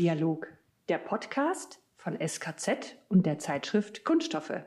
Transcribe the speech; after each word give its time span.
Kunststoffdialog, 0.00 0.46
der 0.88 0.96
Podcast 0.96 1.78
von 1.98 2.16
SKZ 2.26 2.96
und 3.08 3.26
der 3.26 3.38
Zeitschrift 3.38 4.02
Kunststoffe. 4.02 4.62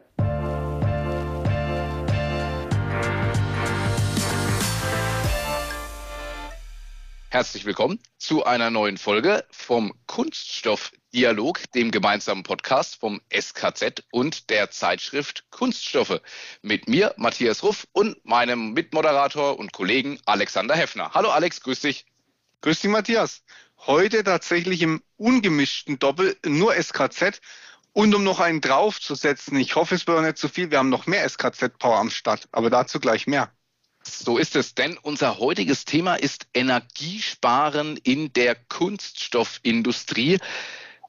Herzlich 7.30 7.66
willkommen 7.66 8.00
zu 8.20 8.46
einer 8.46 8.70
neuen 8.70 9.00
Folge 9.00 9.44
vom 9.50 9.96
Kunststoffdialog, 10.06 11.64
dem 11.72 11.90
gemeinsamen 11.90 12.44
Podcast 12.44 12.98
vom 13.00 13.20
SKZ 13.36 14.04
und 14.12 14.52
der 14.52 14.70
Zeitschrift 14.70 15.50
Kunststoffe. 15.50 16.22
Mit 16.62 16.88
mir, 16.88 17.16
Matthias 17.18 17.64
Ruff, 17.64 17.88
und 17.94 18.24
meinem 18.24 18.74
Mitmoderator 18.74 19.58
und 19.58 19.74
Kollegen 19.74 20.20
Alexander 20.28 20.76
Heffner. 20.76 21.16
Hallo 21.16 21.32
Alex, 21.32 21.60
grüß 21.62 21.80
dich. 21.80 22.06
Grüß 22.62 22.80
dich, 22.80 22.92
Matthias. 22.92 23.44
Heute 23.86 24.24
tatsächlich 24.24 24.82
im 24.82 25.02
ungemischten 25.18 26.00
Doppel 26.00 26.38
nur 26.46 26.74
SKZ. 26.74 27.42
Und 27.92 28.16
um 28.16 28.24
noch 28.24 28.40
einen 28.40 28.62
draufzusetzen, 28.62 29.58
ich 29.58 29.76
hoffe, 29.76 29.96
es 29.96 30.08
wird 30.08 30.22
nicht 30.24 30.38
zu 30.38 30.48
viel, 30.48 30.72
wir 30.72 30.80
haben 30.80 30.90
noch 30.90 31.06
mehr 31.06 31.28
SKZ-Power 31.28 31.98
am 31.98 32.10
Start, 32.10 32.48
aber 32.54 32.70
dazu 32.70 33.00
gleich 33.00 33.28
mehr. 33.28 33.52
So 34.04 34.38
ist 34.38 34.56
es, 34.56 34.74
denn 34.74 34.98
unser 34.98 35.38
heutiges 35.38 35.84
Thema 35.86 36.16
ist 36.16 36.48
Energiesparen 36.54 37.98
in 37.98 38.32
der 38.32 38.56
Kunststoffindustrie. 38.56 40.40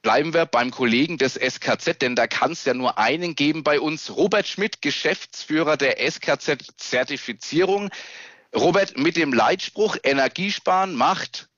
Bleiben 0.01 0.33
wir 0.33 0.45
beim 0.45 0.69
Kollegen 0.69 1.17
des 1.17 1.35
SKZ, 1.35 2.01
denn 2.01 2.15
da 2.15 2.27
kann 2.27 2.51
es 2.51 2.65
ja 2.65 2.73
nur 2.73 2.97
einen 2.97 3.35
geben 3.35 3.63
bei 3.63 3.79
uns. 3.79 4.15
Robert 4.15 4.47
Schmidt, 4.47 4.81
Geschäftsführer 4.81 5.77
der 5.77 5.99
SKZ-Zertifizierung. 5.99 7.89
Robert, 8.53 8.97
mit 8.97 9.15
dem 9.15 9.33
Leitspruch 9.33 9.97
Energiesparen 10.03 10.93
macht 10.93 11.49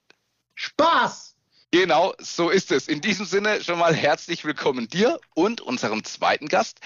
Spaß! 0.60 1.36
Genau, 1.70 2.16
so 2.18 2.50
ist 2.50 2.72
es. 2.72 2.88
In 2.88 3.00
diesem 3.00 3.28
Sinne 3.28 3.64
schon 3.64 3.78
mal 3.78 3.94
herzlich 3.94 4.44
willkommen 4.44 4.88
dir 4.88 5.20
und 5.36 5.62
unserem 5.62 6.04
zweiten 6.04 6.48
Gast. 6.48 6.80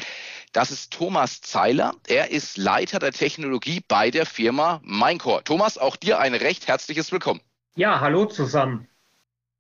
Das 0.52 0.72
ist 0.72 0.91
Thomas 0.91 1.39
Zeiler. 1.39 1.94
Er 2.05 2.31
ist 2.31 2.58
Leiter 2.58 2.99
der 2.99 3.14
Technologie 3.14 3.81
bei 3.88 4.11
der 4.11 4.25
Firma 4.25 4.81
Minecore. 4.83 5.45
Thomas, 5.45 5.77
auch 5.77 5.95
dir 5.95 6.19
ein 6.19 6.33
recht 6.33 6.67
herzliches 6.67 7.14
Willkommen. 7.14 7.39
Ja, 7.75 8.02
hallo 8.02 8.25
zusammen. 8.25 8.89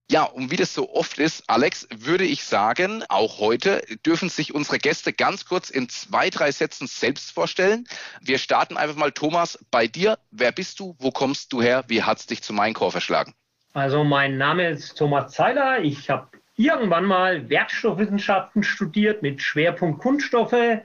Ja, 0.09 0.23
und 0.23 0.51
wie 0.51 0.57
das 0.57 0.73
so 0.73 0.93
oft 0.93 1.17
ist, 1.17 1.49
Alex, 1.49 1.87
würde 1.95 2.25
ich 2.25 2.43
sagen, 2.43 3.05
auch 3.07 3.39
heute 3.39 3.81
dürfen 4.05 4.27
sich 4.27 4.53
unsere 4.53 4.77
Gäste 4.77 5.13
ganz 5.13 5.45
kurz 5.45 5.69
in 5.69 5.87
zwei, 5.87 6.29
drei 6.29 6.51
Sätzen 6.51 6.85
selbst 6.85 7.31
vorstellen. 7.31 7.87
Wir 8.19 8.39
starten 8.39 8.75
einfach 8.75 8.97
mal, 8.97 9.13
Thomas, 9.13 9.57
bei 9.71 9.87
dir. 9.87 10.19
Wer 10.31 10.51
bist 10.51 10.81
du? 10.81 10.97
Wo 10.99 11.11
kommst 11.11 11.53
du 11.53 11.61
her? 11.61 11.85
Wie 11.87 12.03
hat 12.03 12.19
es 12.19 12.25
dich 12.25 12.41
zu 12.41 12.51
Minecore 12.51 12.91
verschlagen? 12.91 13.33
Also 13.73 14.03
mein 14.03 14.37
Name 14.37 14.69
ist 14.69 14.97
Thomas 14.97 15.31
Zeiler. 15.31 15.79
Ich 15.79 16.09
habe 16.09 16.27
irgendwann 16.57 17.05
mal 17.05 17.49
Werkstoffwissenschaften 17.49 18.63
studiert 18.63 19.21
mit 19.21 19.41
Schwerpunkt 19.41 20.01
Kunststoffe. 20.01 20.81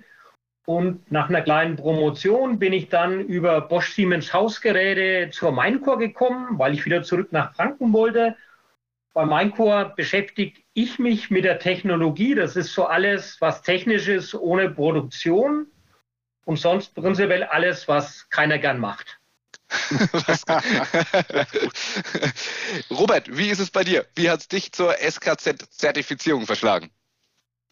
Und 0.67 1.11
nach 1.11 1.29
einer 1.29 1.43
kleinen 1.43 1.77
Promotion 1.77 2.61
bin 2.61 2.73
ich 2.73 2.89
dann 2.89 3.21
über 3.21 3.61
Bosch 3.61 3.93
Siemens 3.93 4.33
Hausgeräte 4.33 5.31
zur 5.31 5.51
Minecore 5.51 5.99
gekommen, 5.99 6.59
weil 6.59 6.75
ich 6.75 6.85
wieder 6.85 7.03
zurück 7.03 7.33
nach 7.33 7.55
Franken 7.55 7.93
wollte. 7.93 8.37
Bei 9.15 9.27
Minecore 9.27 9.93
beschäftige 9.97 10.61
ich 10.73 11.01
mich 11.01 11.31
mit 11.31 11.45
der 11.45 11.59
Technologie. 11.59 12.37
Das 12.37 12.55
ist 12.55 12.73
so 12.73 12.87
alles, 12.87 13.41
was 13.41 13.63
technisch 13.63 14.07
ist, 14.07 14.35
ohne 14.35 14.71
Produktion. 14.71 15.67
Und 16.45 16.59
sonst 16.59 16.95
prinzipiell 16.95 17.43
alles, 17.43 17.89
was 17.89 18.29
keiner 18.31 18.59
gern 18.59 18.79
macht. 18.79 19.19
Robert, 22.91 23.37
wie 23.37 23.49
ist 23.49 23.59
es 23.59 23.71
bei 23.71 23.85
dir? 23.85 24.07
Wie 24.15 24.31
hat 24.31 24.41
es 24.41 24.49
dich 24.49 24.73
zur 24.73 24.95
SKZ-Zertifizierung 24.95 26.47
verschlagen? 26.47 26.91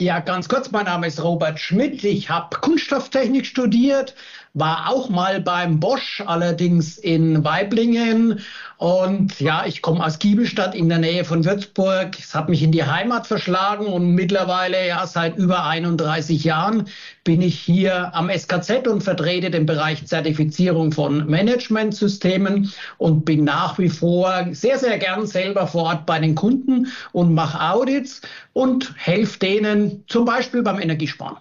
Ja, 0.00 0.18
ganz 0.18 0.48
kurz, 0.48 0.72
mein 0.72 0.86
Name 0.86 1.06
ist 1.06 1.22
Robert 1.22 1.60
Schmidt. 1.60 2.02
Ich 2.02 2.28
habe 2.28 2.58
Kunststofftechnik 2.58 3.46
studiert, 3.46 4.16
war 4.54 4.88
auch 4.88 5.08
mal 5.10 5.40
beim 5.40 5.80
Bosch, 5.80 6.22
allerdings 6.24 6.96
in 6.96 7.42
Weiblingen. 7.42 8.40
Und 8.76 9.40
ja, 9.40 9.66
ich 9.66 9.82
komme 9.82 10.04
aus 10.04 10.20
Giebelstadt 10.20 10.76
in 10.76 10.88
der 10.88 10.98
Nähe 10.98 11.24
von 11.24 11.44
Würzburg. 11.44 12.16
Es 12.18 12.36
hat 12.36 12.48
mich 12.48 12.62
in 12.62 12.70
die 12.70 12.84
Heimat 12.84 13.26
verschlagen 13.26 13.86
und 13.86 14.14
mittlerweile, 14.14 14.86
ja, 14.86 15.04
seit 15.08 15.36
über 15.36 15.64
31 15.64 16.44
Jahren 16.44 16.86
bin 17.24 17.42
ich 17.42 17.58
hier 17.58 18.14
am 18.14 18.30
SKZ 18.30 18.86
und 18.86 19.02
vertrete 19.02 19.50
den 19.50 19.66
Bereich 19.66 20.06
Zertifizierung 20.06 20.92
von 20.92 21.26
Managementsystemen 21.26 22.72
und 22.98 23.24
bin 23.24 23.42
nach 23.42 23.78
wie 23.78 23.88
vor 23.88 24.46
sehr, 24.52 24.78
sehr 24.78 24.98
gern 24.98 25.26
selber 25.26 25.66
vor 25.66 25.84
Ort 25.84 26.06
bei 26.06 26.20
den 26.20 26.36
Kunden 26.36 26.86
und 27.12 27.34
mache 27.34 27.60
Audits 27.60 28.20
und 28.52 28.94
helfe 28.96 29.38
denen 29.40 30.04
zum 30.06 30.24
Beispiel 30.24 30.62
beim 30.62 30.80
Energiesparen. 30.80 31.38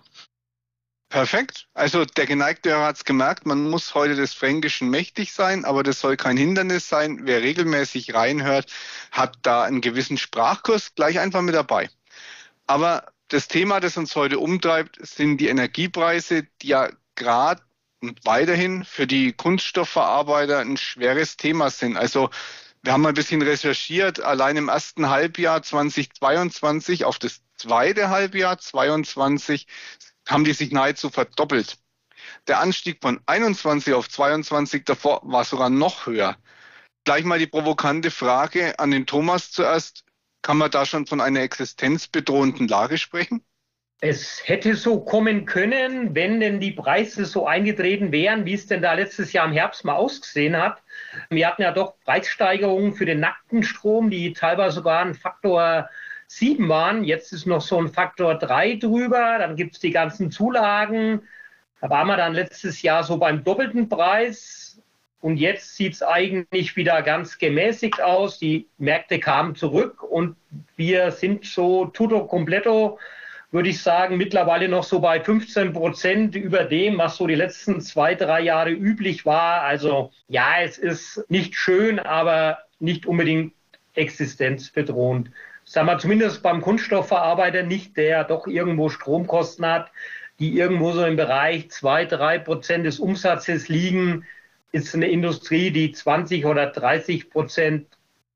Perfekt. 1.13 1.67
Also 1.75 2.05
der 2.05 2.25
geneigte 2.25 2.71
Hörer 2.71 2.87
hat 2.87 2.95
es 2.95 3.03
gemerkt, 3.03 3.45
man 3.45 3.69
muss 3.69 3.93
heute 3.93 4.15
des 4.15 4.33
Fränkischen 4.33 4.89
mächtig 4.89 5.31
sein, 5.31 5.63
aber 5.63 5.83
das 5.83 5.99
soll 5.99 6.17
kein 6.17 6.37
Hindernis 6.37 6.89
sein. 6.89 7.19
Wer 7.27 7.43
regelmäßig 7.43 8.15
reinhört, 8.15 8.65
hat 9.11 9.37
da 9.43 9.61
einen 9.61 9.81
gewissen 9.81 10.17
Sprachkurs 10.17 10.95
gleich 10.95 11.19
einfach 11.19 11.43
mit 11.43 11.53
dabei. 11.53 11.87
Aber 12.65 13.11
das 13.27 13.47
Thema, 13.47 13.79
das 13.79 13.95
uns 13.95 14.15
heute 14.15 14.39
umtreibt, 14.39 14.97
sind 15.05 15.37
die 15.37 15.49
Energiepreise, 15.49 16.47
die 16.63 16.69
ja 16.69 16.89
gerade 17.13 17.61
und 18.01 18.25
weiterhin 18.25 18.83
für 18.83 19.05
die 19.05 19.33
Kunststoffverarbeiter 19.33 20.61
ein 20.61 20.77
schweres 20.77 21.37
Thema 21.37 21.69
sind. 21.69 21.95
Also 21.95 22.31
wir 22.81 22.91
haben 22.91 23.05
ein 23.05 23.13
bisschen 23.13 23.43
recherchiert, 23.43 24.19
allein 24.19 24.57
im 24.57 24.67
ersten 24.67 25.07
Halbjahr 25.11 25.61
2022 25.61 27.05
auf 27.05 27.19
das 27.19 27.41
zweite 27.55 28.09
Halbjahr 28.09 28.57
2022 28.57 29.67
haben 30.27 30.43
die 30.43 30.53
sich 30.53 30.71
nahezu 30.71 31.09
verdoppelt. 31.09 31.77
Der 32.47 32.59
Anstieg 32.59 32.99
von 33.01 33.19
21 33.25 33.93
auf 33.93 34.09
22 34.09 34.85
davor 34.85 35.21
war 35.23 35.43
sogar 35.43 35.69
noch 35.69 36.05
höher. 36.05 36.37
Gleich 37.03 37.25
mal 37.25 37.39
die 37.39 37.47
provokante 37.47 38.11
Frage 38.11 38.79
an 38.79 38.91
den 38.91 39.05
Thomas 39.05 39.51
zuerst. 39.51 40.05
Kann 40.41 40.57
man 40.57 40.71
da 40.71 40.85
schon 40.85 41.05
von 41.05 41.21
einer 41.21 41.41
existenzbedrohenden 41.41 42.67
Lage 42.67 42.97
sprechen? 42.97 43.43
Es 44.05 44.41
hätte 44.45 44.75
so 44.75 44.99
kommen 44.99 45.45
können, 45.45 46.13
wenn 46.13 46.41
denn 46.41 46.59
die 46.59 46.71
Preise 46.71 47.23
so 47.23 47.47
eingetreten 47.47 48.11
wären, 48.11 48.45
wie 48.45 48.53
es 48.53 48.67
denn 48.67 48.81
da 48.81 48.93
letztes 48.93 49.31
Jahr 49.31 49.47
im 49.47 49.53
Herbst 49.53 49.85
mal 49.85 49.95
ausgesehen 49.95 50.57
hat. 50.57 50.83
Wir 51.29 51.47
hatten 51.47 51.61
ja 51.61 51.71
doch 51.71 51.97
Preissteigerungen 52.03 52.95
für 52.95 53.05
den 53.05 53.21
nackten 53.21 53.63
Strom, 53.63 54.09
die 54.09 54.33
teilweise 54.33 54.75
sogar 54.75 54.99
einen 54.99 55.15
Faktor 55.15 55.89
sieben 56.27 56.69
waren. 56.69 57.03
Jetzt 57.03 57.33
ist 57.33 57.45
noch 57.45 57.61
so 57.61 57.79
ein 57.79 57.89
Faktor 57.89 58.35
drei 58.35 58.75
drüber. 58.75 59.37
Dann 59.39 59.55
gibt 59.55 59.75
es 59.75 59.79
die 59.79 59.91
ganzen 59.91 60.31
Zulagen. 60.31 61.21
Da 61.81 61.89
waren 61.89 62.07
wir 62.07 62.17
dann 62.17 62.33
letztes 62.33 62.81
Jahr 62.81 63.03
so 63.03 63.17
beim 63.17 63.43
doppelten 63.43 63.89
Preis. 63.89 64.81
Und 65.23 65.37
jetzt 65.37 65.77
sieht 65.77 65.93
es 65.93 66.03
eigentlich 66.03 66.75
wieder 66.75 67.01
ganz 67.01 67.37
gemäßigt 67.37 68.01
aus. 68.01 68.39
Die 68.39 68.67
Märkte 68.77 69.19
kamen 69.19 69.55
zurück 69.55 70.03
und 70.03 70.35
wir 70.75 71.11
sind 71.11 71.45
so 71.45 71.85
tutto 71.85 72.25
completo, 72.25 72.99
würde 73.49 73.69
ich 73.69 73.81
sagen, 73.81 74.17
mittlerweile 74.17 74.67
noch 74.67 74.83
so 74.83 74.99
bei 74.99 75.21
15 75.21 75.71
Prozent 75.71 76.35
über 76.35 76.65
dem, 76.65 76.97
was 76.97 77.15
so 77.15 77.25
die 77.25 77.35
letzten 77.35 77.79
zwei, 77.79 78.15
drei 78.15 78.41
Jahre 78.41 78.71
üblich 78.71 79.25
war. 79.25 79.61
Also 79.61 80.11
ja, 80.27 80.55
es 80.61 80.77
ist 80.77 81.23
nicht 81.29 81.55
schön, 81.55 81.99
aber 81.99 82.57
nicht 82.79 83.05
unbedingt 83.05 83.53
existenzbedrohend 83.93 85.29
sagen 85.73 85.87
wir 85.87 85.97
zumindest 85.97 86.43
beim 86.43 86.61
Kunststoffverarbeiter 86.61 87.63
nicht, 87.63 87.97
der 87.97 88.23
doch 88.25 88.45
irgendwo 88.45 88.89
Stromkosten 88.89 89.65
hat, 89.65 89.91
die 90.37 90.55
irgendwo 90.55 90.91
so 90.91 91.03
im 91.03 91.15
Bereich 91.15 91.71
zwei, 91.71 92.05
drei 92.05 92.37
Prozent 92.37 92.85
des 92.85 92.99
Umsatzes 92.99 93.69
liegen, 93.69 94.23
ist 94.71 94.93
eine 94.93 95.07
Industrie, 95.07 95.71
die 95.71 95.91
20 95.91 96.45
oder 96.45 96.67
30 96.67 97.31
Prozent 97.31 97.87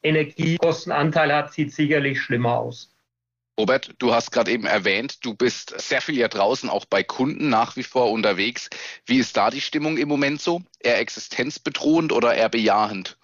Energiekostenanteil 0.01 1.31
hat, 1.31 1.53
sieht 1.53 1.73
sicherlich 1.73 2.19
schlimmer 2.19 2.57
aus. 2.57 2.89
Robert, 3.59 3.93
du 3.99 4.15
hast 4.15 4.31
gerade 4.31 4.51
eben 4.51 4.65
erwähnt, 4.65 5.23
du 5.23 5.35
bist 5.35 5.79
sehr 5.79 6.01
viel 6.01 6.15
hier 6.15 6.29
draußen, 6.29 6.69
auch 6.69 6.85
bei 6.85 7.03
Kunden 7.03 7.49
nach 7.49 7.75
wie 7.75 7.83
vor 7.83 8.11
unterwegs. 8.11 8.69
Wie 9.05 9.19
ist 9.19 9.37
da 9.37 9.51
die 9.51 9.61
Stimmung 9.61 9.97
im 9.97 10.07
Moment 10.07 10.41
so? 10.41 10.63
Eher 10.79 10.99
existenzbedrohend 10.99 12.11
oder 12.11 12.33
eher 12.33 12.49
bejahend? 12.49 13.16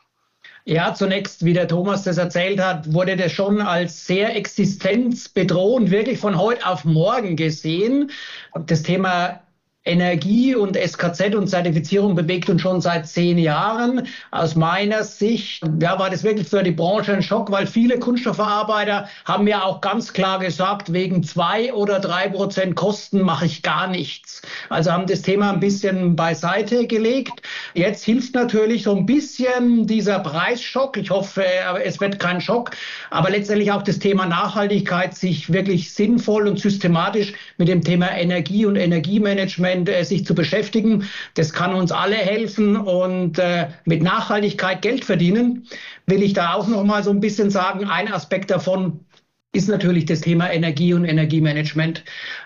Ja, 0.65 0.93
zunächst, 0.93 1.43
wie 1.43 1.51
der 1.53 1.67
Thomas 1.67 2.03
das 2.03 2.17
erzählt 2.17 2.61
hat, 2.61 2.93
wurde 2.93 3.17
das 3.17 3.33
schon 3.33 3.59
als 3.59 4.07
sehr 4.07 4.33
existenzbedrohend 4.35 5.91
wirklich 5.91 6.19
von 6.19 6.37
heute 6.37 6.65
auf 6.65 6.85
morgen 6.85 7.35
gesehen. 7.35 8.11
Das 8.67 8.81
Thema 8.81 9.42
Energie 9.85 10.55
und 10.55 10.77
SKZ 10.77 11.35
und 11.35 11.47
Zertifizierung 11.47 12.15
bewegt 12.15 12.49
uns 12.49 12.61
schon 12.61 12.79
seit 12.79 13.05
zehn 13.05 13.37
Jahren. 13.37 14.07
Aus 14.31 14.55
meiner 14.55 15.03
Sicht 15.03 15.61
ja, 15.81 15.99
war 15.99 16.09
das 16.09 16.23
wirklich 16.23 16.47
für 16.47 16.63
die 16.63 16.71
Branche 16.71 17.13
ein 17.13 17.21
Schock, 17.21 17.51
weil 17.51 17.67
viele 17.67 17.99
Kunststoffverarbeiter 17.99 19.09
haben 19.25 19.45
ja 19.45 19.63
auch 19.63 19.81
ganz 19.81 20.13
klar 20.13 20.39
gesagt, 20.39 20.93
wegen 20.93 21.21
zwei 21.23 21.73
oder 21.73 21.99
drei 21.99 22.29
Prozent 22.29 22.75
Kosten 22.75 23.21
mache 23.21 23.45
ich 23.45 23.61
gar 23.61 23.87
nichts. 23.87 24.41
Also 24.69 24.91
haben 24.91 25.05
das 25.05 25.21
Thema 25.21 25.51
ein 25.51 25.59
bisschen 25.59 26.15
beiseite 26.15 26.87
gelegt. 26.87 27.41
Jetzt 27.73 28.05
hilft 28.05 28.35
natürlich 28.35 28.83
so 28.83 28.95
ein 28.95 29.05
bisschen 29.05 29.85
dieser 29.85 30.19
Preisschock. 30.19 30.95
Ich 30.95 31.09
hoffe, 31.09 31.43
es 31.83 31.99
wird 31.99 32.19
kein 32.19 32.39
Schock, 32.39 32.71
aber 33.09 33.29
letztendlich 33.29 33.71
auch 33.73 33.81
das 33.81 33.99
Thema 33.99 34.25
Nachhaltigkeit, 34.27 35.13
sich 35.13 35.51
wirklich 35.51 35.93
sinnvoll 35.93 36.47
und 36.47 36.57
systematisch 36.57 37.33
mit 37.57 37.67
dem 37.67 37.83
Thema 37.83 38.15
Energie 38.17 38.65
und 38.65 38.75
Energiemanagement 38.75 39.63
Management 39.63 39.89
äh, 39.89 40.03
sich 40.03 40.25
zu 40.25 40.35
beschäftigen. 40.35 41.09
Das 41.35 41.53
kann 41.53 41.73
uns 41.73 41.91
alle 41.91 42.15
helfen 42.15 42.77
und 42.77 43.39
äh, 43.39 43.67
mit 43.85 44.01
Nachhaltigkeit 44.01 44.81
Geld 44.81 45.05
verdienen. 45.05 45.67
Will 46.05 46.23
ich 46.23 46.33
da 46.33 46.53
auch 46.53 46.67
noch 46.67 46.83
mal 46.83 47.03
so 47.03 47.11
ein 47.11 47.19
bisschen 47.19 47.49
sagen, 47.49 47.85
ein 47.85 48.11
Aspekt 48.11 48.51
davon 48.51 48.99
ist 49.55 49.69
natürlich 49.69 50.05
das 50.05 50.21
Thema 50.21 50.51
Energie 50.51 50.95
und 50.95 51.05
Energiemanagement. 51.05 52.03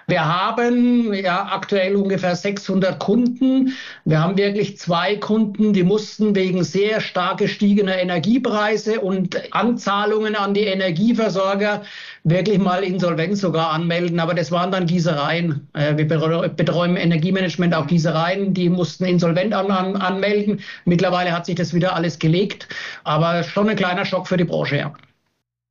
Wir 0.07 0.25
haben 0.25 1.13
ja 1.13 1.47
aktuell 1.51 1.95
ungefähr 1.95 2.35
600 2.35 2.99
Kunden. 2.99 3.73
Wir 4.03 4.21
haben 4.21 4.37
wirklich 4.37 4.77
zwei 4.77 5.15
Kunden, 5.15 5.71
die 5.71 5.83
mussten 5.83 6.35
wegen 6.35 6.65
sehr 6.65 6.99
stark 6.99 7.37
gestiegener 7.37 7.97
Energiepreise 7.97 8.99
und 8.99 9.41
Anzahlungen 9.53 10.35
an 10.35 10.53
die 10.53 10.65
Energieversorger 10.65 11.83
wirklich 12.25 12.59
mal 12.59 12.83
Insolvenz 12.83 13.39
sogar 13.39 13.71
anmelden. 13.71 14.19
Aber 14.19 14.33
das 14.33 14.51
waren 14.51 14.71
dann 14.71 14.85
Gießereien. 14.85 15.65
Äh, 15.75 15.95
wir 15.95 16.07
betreuen 16.07 16.97
Energiemanagement 16.97 17.73
auch 17.73 17.87
Gießereien, 17.87 18.53
die 18.53 18.69
mussten 18.69 19.05
insolvent 19.05 19.53
an, 19.53 19.71
an, 19.71 19.95
anmelden. 19.95 20.59
Mittlerweile 20.83 21.31
hat 21.31 21.45
sich 21.45 21.55
das 21.55 21.73
wieder 21.73 21.95
alles 21.95 22.19
gelegt. 22.19 22.67
Aber 23.05 23.43
schon 23.43 23.69
ein 23.69 23.77
kleiner 23.77 24.03
Schock 24.03 24.27
für 24.27 24.35
die 24.35 24.43
Branche, 24.43 24.75
ja. 24.75 24.93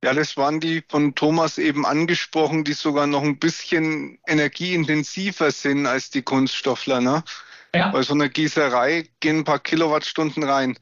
Ja, 0.07 0.13
das 0.13 0.37
waren 0.37 0.61
die 0.61 0.81
von 0.87 1.15
Thomas 1.15 1.57
eben 1.57 1.85
angesprochen, 1.85 2.63
die 2.63 2.71
sogar 2.71 3.07
noch 3.07 3.23
ein 3.23 3.39
bisschen 3.39 4.19
energieintensiver 4.25 5.51
sind 5.51 5.85
als 5.85 6.09
die 6.09 6.21
Kunststoffler. 6.21 7.01
Ne? 7.01 7.25
Ja. 7.75 7.89
Bei 7.89 8.01
so 8.03 8.13
einer 8.13 8.29
Gießerei 8.29 9.09
gehen 9.19 9.39
ein 9.39 9.43
paar 9.43 9.59
Kilowattstunden 9.59 10.43
rein. 10.43 10.79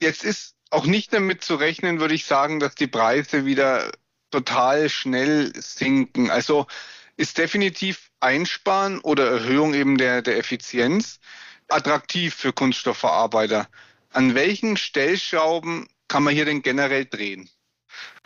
Jetzt 0.00 0.22
ist 0.22 0.54
auch 0.70 0.86
nicht 0.86 1.12
damit 1.12 1.42
zu 1.42 1.56
rechnen, 1.56 1.98
würde 1.98 2.14
ich 2.14 2.24
sagen, 2.24 2.60
dass 2.60 2.76
die 2.76 2.86
Preise 2.86 3.46
wieder 3.46 3.90
total 4.30 4.88
schnell 4.88 5.52
sinken. 5.56 6.30
Also 6.30 6.68
ist 7.16 7.38
definitiv 7.38 8.12
Einsparen 8.20 9.00
oder 9.00 9.28
Erhöhung 9.28 9.74
eben 9.74 9.98
der, 9.98 10.22
der 10.22 10.38
Effizienz 10.38 11.18
attraktiv 11.66 12.32
für 12.32 12.52
Kunststoffverarbeiter. 12.52 13.66
An 14.10 14.36
welchen 14.36 14.76
Stellschrauben 14.76 15.88
kann 16.06 16.22
man 16.22 16.32
hier 16.32 16.44
denn 16.44 16.62
generell 16.62 17.06
drehen? 17.06 17.50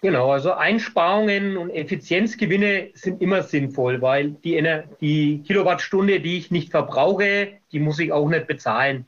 Genau, 0.02 0.30
also 0.30 0.52
Einsparungen 0.52 1.56
und 1.56 1.70
Effizienzgewinne 1.70 2.90
sind 2.92 3.22
immer 3.22 3.42
sinnvoll, 3.42 4.02
weil 4.02 4.32
die, 4.44 4.62
die 5.00 5.42
Kilowattstunde, 5.46 6.20
die 6.20 6.36
ich 6.36 6.50
nicht 6.50 6.70
verbrauche, 6.70 7.60
die 7.72 7.80
muss 7.80 7.98
ich 7.98 8.12
auch 8.12 8.28
nicht 8.28 8.46
bezahlen. 8.46 9.06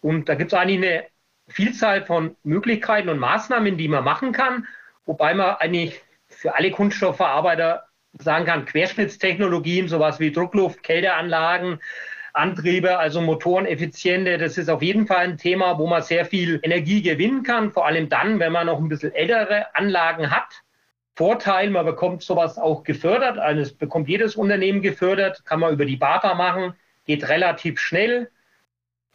Und 0.00 0.28
da 0.28 0.36
gibt 0.36 0.52
es 0.52 0.58
eigentlich 0.58 0.78
eine 0.78 1.06
Vielzahl 1.48 2.06
von 2.06 2.36
Möglichkeiten 2.44 3.08
und 3.08 3.18
Maßnahmen, 3.18 3.76
die 3.76 3.88
man 3.88 4.04
machen 4.04 4.30
kann, 4.30 4.66
wobei 5.06 5.34
man 5.34 5.56
eigentlich 5.56 6.00
für 6.28 6.54
alle 6.54 6.70
Kunststoffverarbeiter 6.70 7.84
sagen 8.20 8.46
kann, 8.46 8.64
Querschnittstechnologien, 8.64 9.88
sowas 9.88 10.20
wie 10.20 10.30
Druckluft, 10.30 10.84
Kälteanlagen, 10.84 11.80
Antriebe, 12.32 12.98
also 12.98 13.20
Motoreneffiziente. 13.20 14.38
Das 14.38 14.58
ist 14.58 14.68
auf 14.68 14.82
jeden 14.82 15.06
Fall 15.06 15.18
ein 15.18 15.38
Thema, 15.38 15.78
wo 15.78 15.86
man 15.86 16.02
sehr 16.02 16.24
viel 16.24 16.60
Energie 16.62 17.02
gewinnen 17.02 17.42
kann, 17.42 17.72
vor 17.72 17.86
allem 17.86 18.08
dann, 18.08 18.38
wenn 18.38 18.52
man 18.52 18.66
noch 18.66 18.78
ein 18.78 18.88
bisschen 18.88 19.14
ältere 19.14 19.74
Anlagen 19.74 20.30
hat. 20.30 20.62
Vorteil, 21.14 21.70
man 21.70 21.84
bekommt 21.84 22.22
sowas 22.22 22.58
auch 22.58 22.84
gefördert, 22.84 23.38
also 23.38 23.60
es 23.60 23.72
bekommt 23.72 24.08
jedes 24.08 24.36
Unternehmen 24.36 24.82
gefördert, 24.82 25.44
kann 25.44 25.58
man 25.58 25.72
über 25.72 25.84
die 25.84 25.96
BAFA 25.96 26.34
machen, 26.34 26.74
geht 27.06 27.28
relativ 27.28 27.80
schnell 27.80 28.30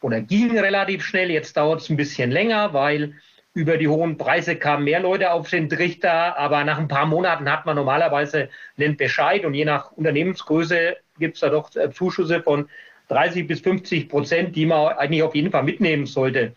oder 0.02 0.20
ging 0.20 0.60
relativ 0.60 1.06
schnell. 1.06 1.32
Jetzt 1.32 1.56
dauert 1.56 1.80
es 1.80 1.90
ein 1.90 1.96
bisschen 1.96 2.30
länger, 2.30 2.74
weil 2.74 3.14
über 3.54 3.78
die 3.78 3.88
hohen 3.88 4.18
Preise 4.18 4.56
kamen 4.56 4.84
mehr 4.84 5.00
Leute 5.00 5.32
auf 5.32 5.50
den 5.50 5.70
Trichter, 5.70 6.38
aber 6.38 6.64
nach 6.64 6.80
ein 6.80 6.88
paar 6.88 7.06
Monaten 7.06 7.50
hat 7.50 7.66
man 7.66 7.76
normalerweise 7.76 8.50
einen 8.78 8.98
Bescheid 8.98 9.46
und 9.46 9.54
je 9.54 9.64
nach 9.64 9.92
Unternehmensgröße 9.92 10.98
gibt 11.20 11.36
es 11.36 11.42
da 11.42 11.50
doch 11.50 11.70
Zuschüsse 11.92 12.42
von 12.42 12.68
30 13.14 13.48
bis 13.48 13.62
50 13.62 14.10
Prozent, 14.10 14.56
die 14.56 14.66
man 14.66 14.94
eigentlich 14.94 15.24
auf 15.24 15.36
jeden 15.36 15.52
Fall 15.52 15.64
mitnehmen 15.64 16.06
sollte. 16.06 16.56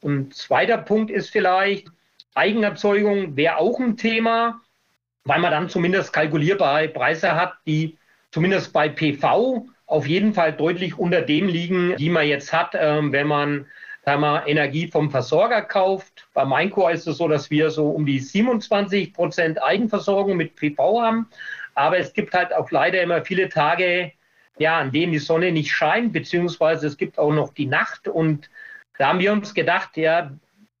Und 0.00 0.34
zweiter 0.34 0.78
Punkt 0.78 1.10
ist 1.10 1.30
vielleicht, 1.30 1.88
Eigenerzeugung 2.34 3.36
wäre 3.36 3.58
auch 3.58 3.78
ein 3.78 3.96
Thema, 3.96 4.60
weil 5.24 5.40
man 5.40 5.52
dann 5.52 5.68
zumindest 5.68 6.12
kalkulierbare 6.12 6.88
Preise 6.88 7.34
hat, 7.34 7.54
die 7.66 7.96
zumindest 8.30 8.72
bei 8.72 8.88
PV 8.88 9.66
auf 9.86 10.06
jeden 10.06 10.34
Fall 10.34 10.52
deutlich 10.52 10.98
unter 10.98 11.22
dem 11.22 11.48
liegen, 11.48 11.96
die 11.96 12.10
man 12.10 12.26
jetzt 12.26 12.52
hat, 12.52 12.74
ähm, 12.74 13.12
wenn 13.12 13.26
man 13.26 13.66
man 14.06 14.46
Energie 14.46 14.86
vom 14.86 15.10
Versorger 15.10 15.62
kauft. 15.62 16.28
Bei 16.34 16.44
Mainco 16.44 16.88
ist 16.88 17.06
es 17.06 17.16
so, 17.16 17.26
dass 17.26 17.50
wir 17.50 17.70
so 17.70 17.88
um 17.88 18.04
die 18.04 18.20
27 18.20 19.14
Prozent 19.14 19.62
Eigenversorgung 19.62 20.36
mit 20.36 20.56
PV 20.56 21.00
haben. 21.00 21.26
Aber 21.74 21.98
es 21.98 22.12
gibt 22.12 22.34
halt 22.34 22.52
auch 22.52 22.70
leider 22.70 23.00
immer 23.02 23.24
viele 23.24 23.48
Tage, 23.48 24.12
ja, 24.58 24.78
an 24.78 24.92
denen 24.92 25.12
die 25.12 25.18
Sonne 25.18 25.52
nicht 25.52 25.72
scheint, 25.72 26.12
beziehungsweise 26.12 26.86
es 26.86 26.96
gibt 26.96 27.18
auch 27.18 27.32
noch 27.32 27.52
die 27.52 27.66
Nacht. 27.66 28.08
Und 28.08 28.50
da 28.98 29.08
haben 29.08 29.18
wir 29.18 29.32
uns 29.32 29.54
gedacht, 29.54 29.96
ja, 29.96 30.30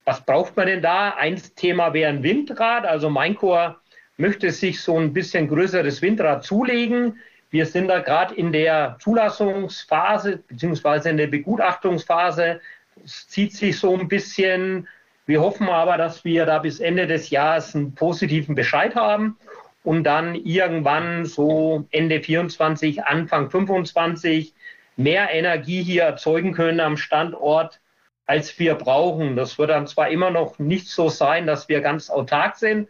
was 0.04 0.24
braucht 0.24 0.56
man 0.56 0.66
denn 0.66 0.82
da? 0.82 1.10
Ein 1.10 1.40
Thema 1.56 1.92
wäre 1.92 2.10
ein 2.10 2.22
Windrad. 2.22 2.84
Also 2.84 3.10
mein 3.10 3.34
Chor 3.34 3.80
möchte 4.16 4.50
sich 4.52 4.80
so 4.80 4.98
ein 4.98 5.12
bisschen 5.12 5.48
größeres 5.48 6.02
Windrad 6.02 6.44
zulegen. 6.44 7.18
Wir 7.50 7.66
sind 7.66 7.88
da 7.88 8.00
gerade 8.00 8.34
in 8.34 8.52
der 8.52 8.96
Zulassungsphase 9.00 10.38
beziehungsweise 10.48 11.10
in 11.10 11.16
der 11.16 11.28
Begutachtungsphase. 11.28 12.60
Es 13.04 13.28
zieht 13.28 13.54
sich 13.54 13.78
so 13.78 13.96
ein 13.96 14.08
bisschen. 14.08 14.88
Wir 15.26 15.40
hoffen 15.40 15.68
aber, 15.68 15.96
dass 15.96 16.24
wir 16.24 16.44
da 16.46 16.58
bis 16.58 16.80
Ende 16.80 17.06
des 17.06 17.30
Jahres 17.30 17.74
einen 17.74 17.94
positiven 17.94 18.54
Bescheid 18.54 18.94
haben 18.94 19.38
und 19.84 20.04
dann 20.04 20.34
irgendwann 20.34 21.26
so 21.26 21.86
Ende 21.90 22.20
24, 22.20 23.04
Anfang 23.04 23.50
25 23.50 24.54
mehr 24.96 25.30
Energie 25.32 25.82
hier 25.82 26.04
erzeugen 26.04 26.52
können 26.52 26.80
am 26.80 26.96
Standort, 26.96 27.80
als 28.26 28.58
wir 28.58 28.74
brauchen. 28.74 29.36
Das 29.36 29.58
wird 29.58 29.70
dann 29.70 29.86
zwar 29.86 30.08
immer 30.08 30.30
noch 30.30 30.58
nicht 30.58 30.88
so 30.88 31.10
sein, 31.10 31.46
dass 31.46 31.68
wir 31.68 31.82
ganz 31.82 32.08
autark 32.10 32.56
sind, 32.56 32.88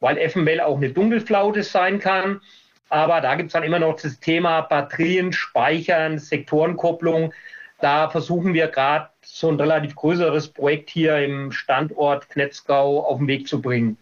weil 0.00 0.18
FML 0.28 0.60
auch 0.60 0.76
eine 0.76 0.90
Dunkelflaute 0.90 1.62
sein 1.62 2.00
kann. 2.00 2.40
Aber 2.88 3.20
da 3.20 3.36
gibt 3.36 3.48
es 3.48 3.52
dann 3.52 3.62
immer 3.62 3.78
noch 3.78 4.00
das 4.00 4.18
Thema 4.18 4.62
Batterien, 4.62 5.32
Speichern, 5.32 6.18
Sektorenkopplung. 6.18 7.32
Da 7.80 8.08
versuchen 8.08 8.52
wir 8.52 8.66
gerade 8.66 9.10
so 9.22 9.48
ein 9.48 9.60
relativ 9.60 9.94
größeres 9.94 10.48
Projekt 10.48 10.90
hier 10.90 11.18
im 11.18 11.52
Standort 11.52 12.28
Knetzgau 12.30 13.04
auf 13.04 13.18
den 13.18 13.28
Weg 13.28 13.46
zu 13.46 13.62
bringen. 13.62 13.96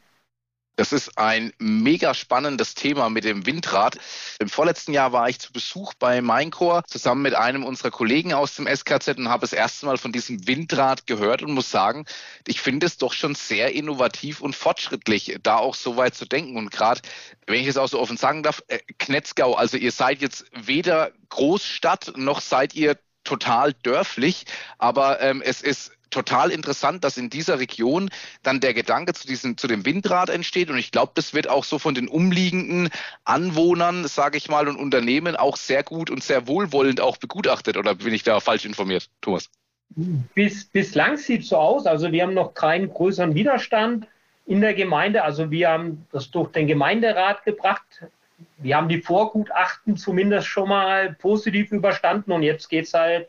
Das 0.77 0.93
ist 0.93 1.19
ein 1.19 1.53
mega 1.59 2.15
spannendes 2.15 2.75
Thema 2.75 3.09
mit 3.09 3.23
dem 3.25 3.47
Windrad. 3.47 3.97
Im 4.41 4.49
vorletzten 4.49 4.93
Jahr 4.93 5.13
war 5.13 5.29
ich 5.29 5.39
zu 5.39 5.53
Besuch 5.53 5.95
bei 5.95 6.21
Maincore 6.21 6.83
zusammen 6.89 7.23
mit 7.23 7.35
einem 7.35 7.65
unserer 7.65 7.93
Kollegen 7.93 8.35
aus 8.35 8.55
dem 8.57 8.67
SKZ 8.67 9.19
und 9.19 9.29
habe 9.29 9.43
das 9.43 9.53
erste 9.53 9.87
Mal 9.87 9.99
von 9.99 10.11
diesem 10.11 10.49
Windrad 10.49 11.07
gehört 11.07 11.43
und 11.43 11.53
muss 11.53 11.71
sagen, 11.71 12.07
ich 12.47 12.61
finde 12.61 12.87
es 12.87 12.97
doch 12.97 13.13
schon 13.13 13.37
sehr 13.37 13.73
innovativ 13.73 14.41
und 14.41 14.57
fortschrittlich, 14.57 15.39
da 15.43 15.59
auch 15.59 15.77
so 15.77 15.97
weit 15.97 16.17
zu 16.17 16.27
denken. 16.27 16.57
Und 16.57 16.73
gerade, 16.73 17.01
wenn 17.47 17.61
ich 17.61 17.69
es 17.69 17.77
auch 17.77 17.89
so 17.89 18.01
offen 18.01 18.17
sagen 18.17 18.43
darf, 18.43 18.63
äh, 18.67 18.81
Knetzgau, 18.99 19.55
also 19.55 19.77
ihr 19.77 19.93
seid 19.93 20.23
jetzt 20.23 20.45
weder 20.53 21.13
Großstadt 21.29 22.15
noch 22.17 22.41
seid 22.41 22.75
ihr 22.75 22.99
total 23.23 23.73
dörflich, 23.73 24.45
aber 24.79 25.21
ähm, 25.21 25.41
es 25.41 25.63
ist 25.63 25.93
total 26.15 26.51
interessant, 26.51 27.05
dass 27.05 27.19
in 27.19 27.29
dieser 27.29 27.59
Region 27.59 28.09
dann 28.43 28.61
der 28.61 28.73
Gedanke 28.73 29.13
zu 29.13 29.27
diesem, 29.27 29.59
zu 29.59 29.67
dem 29.67 29.85
Windrad 29.85 30.31
entsteht. 30.31 30.71
Und 30.71 30.79
ich 30.79 30.93
glaube, 30.93 31.13
das 31.15 31.35
wird 31.35 31.49
auch 31.51 31.65
so 31.65 31.79
von 31.79 31.95
den 31.95 32.09
umliegenden 32.09 32.89
Anwohnern, 33.25 34.07
sage 34.07 34.39
ich 34.39 34.49
mal, 34.49 34.69
und 34.69 34.77
Unternehmen 34.77 35.37
auch 35.37 35.57
sehr 35.57 35.83
gut 35.83 36.09
und 36.09 36.23
sehr 36.23 36.47
wohlwollend 36.47 37.01
auch 37.01 37.19
begutachtet. 37.19 37.77
Oder 37.77 37.97
bin 37.97 38.15
ich 38.15 38.23
da 38.23 38.41
falsch 38.41 38.65
informiert, 38.65 39.11
Thomas? 39.21 39.51
Bis, 40.35 40.65
bislang 40.65 41.17
sieht 41.17 41.43
es 41.43 41.49
so 41.49 41.57
aus. 41.57 41.87
Also 41.87 42.11
wir 42.11 42.23
haben 42.23 42.35
noch 42.35 42.55
keinen 42.55 42.89
größeren 42.93 43.35
Widerstand 43.35 44.07
in 44.47 44.61
der 44.61 44.75
Gemeinde. 44.75 45.25
Also 45.25 45.51
wir 45.51 45.69
haben 45.69 46.07
das 46.13 46.31
durch 46.31 46.51
den 46.53 46.67
Gemeinderat 46.67 47.45
gebracht. 47.45 48.05
Wir 48.59 48.77
haben 48.77 48.89
die 48.89 49.01
Vorgutachten 49.01 49.97
zumindest 49.97 50.49
schon 50.49 50.69
mal 50.69 51.15
positiv 51.15 51.73
überstanden 51.73 52.33
und 52.33 52.43
jetzt 52.43 52.69
geht 52.69 52.87
es 52.87 52.95
halt 52.95 53.29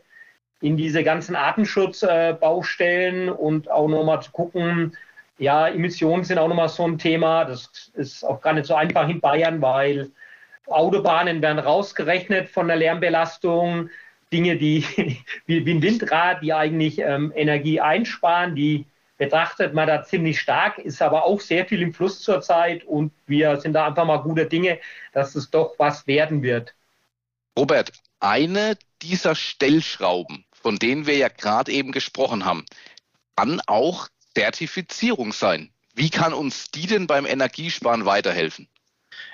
in 0.60 0.76
diese 0.76 1.04
ganzen 1.04 1.36
Artenschutzbaustellen 1.36 3.28
und 3.28 3.70
auch 3.70 3.88
nochmal 3.88 4.22
zu 4.22 4.30
gucken, 4.30 4.96
ja, 5.38 5.68
Emissionen 5.68 6.24
sind 6.24 6.38
auch 6.38 6.48
nochmal 6.48 6.68
so 6.68 6.86
ein 6.86 6.98
Thema. 6.98 7.44
Das 7.44 7.90
ist 7.94 8.24
auch 8.24 8.40
gar 8.40 8.54
nicht 8.54 8.66
so 8.66 8.74
einfach 8.74 9.08
in 9.08 9.20
Bayern, 9.20 9.60
weil 9.60 10.10
Autobahnen 10.66 11.42
werden 11.42 11.58
rausgerechnet 11.58 12.48
von 12.48 12.68
der 12.68 12.76
Lärmbelastung. 12.76 13.90
Dinge, 14.32 14.56
die 14.56 14.84
wie, 15.46 15.66
wie 15.66 15.74
ein 15.74 15.82
Windrad, 15.82 16.42
die 16.42 16.52
eigentlich 16.52 16.98
ähm, 16.98 17.32
Energie 17.34 17.80
einsparen, 17.80 18.54
die 18.54 18.86
betrachtet 19.18 19.72
man 19.72 19.86
da 19.86 20.02
ziemlich 20.02 20.40
stark, 20.40 20.78
ist 20.78 21.00
aber 21.00 21.24
auch 21.24 21.40
sehr 21.40 21.64
viel 21.64 21.80
im 21.80 21.94
Fluss 21.94 22.20
zurzeit 22.20 22.84
und 22.84 23.12
wir 23.26 23.56
sind 23.58 23.72
da 23.72 23.86
einfach 23.86 24.04
mal 24.04 24.18
gute 24.18 24.46
Dinge, 24.46 24.78
dass 25.12 25.34
es 25.34 25.50
doch 25.50 25.74
was 25.78 26.06
werden 26.06 26.42
wird. 26.42 26.74
Robert, 27.58 27.92
eine 28.20 28.76
dieser 29.00 29.34
Stellschrauben, 29.34 30.44
von 30.66 30.80
denen 30.80 31.06
wir 31.06 31.16
ja 31.16 31.28
gerade 31.28 31.70
eben 31.70 31.92
gesprochen 31.92 32.44
haben, 32.44 32.64
kann 33.36 33.60
auch 33.68 34.08
Zertifizierung 34.34 35.32
sein. 35.32 35.70
Wie 35.94 36.10
kann 36.10 36.34
uns 36.34 36.72
die 36.72 36.88
denn 36.88 37.06
beim 37.06 37.24
Energiesparen 37.24 38.04
weiterhelfen? 38.04 38.66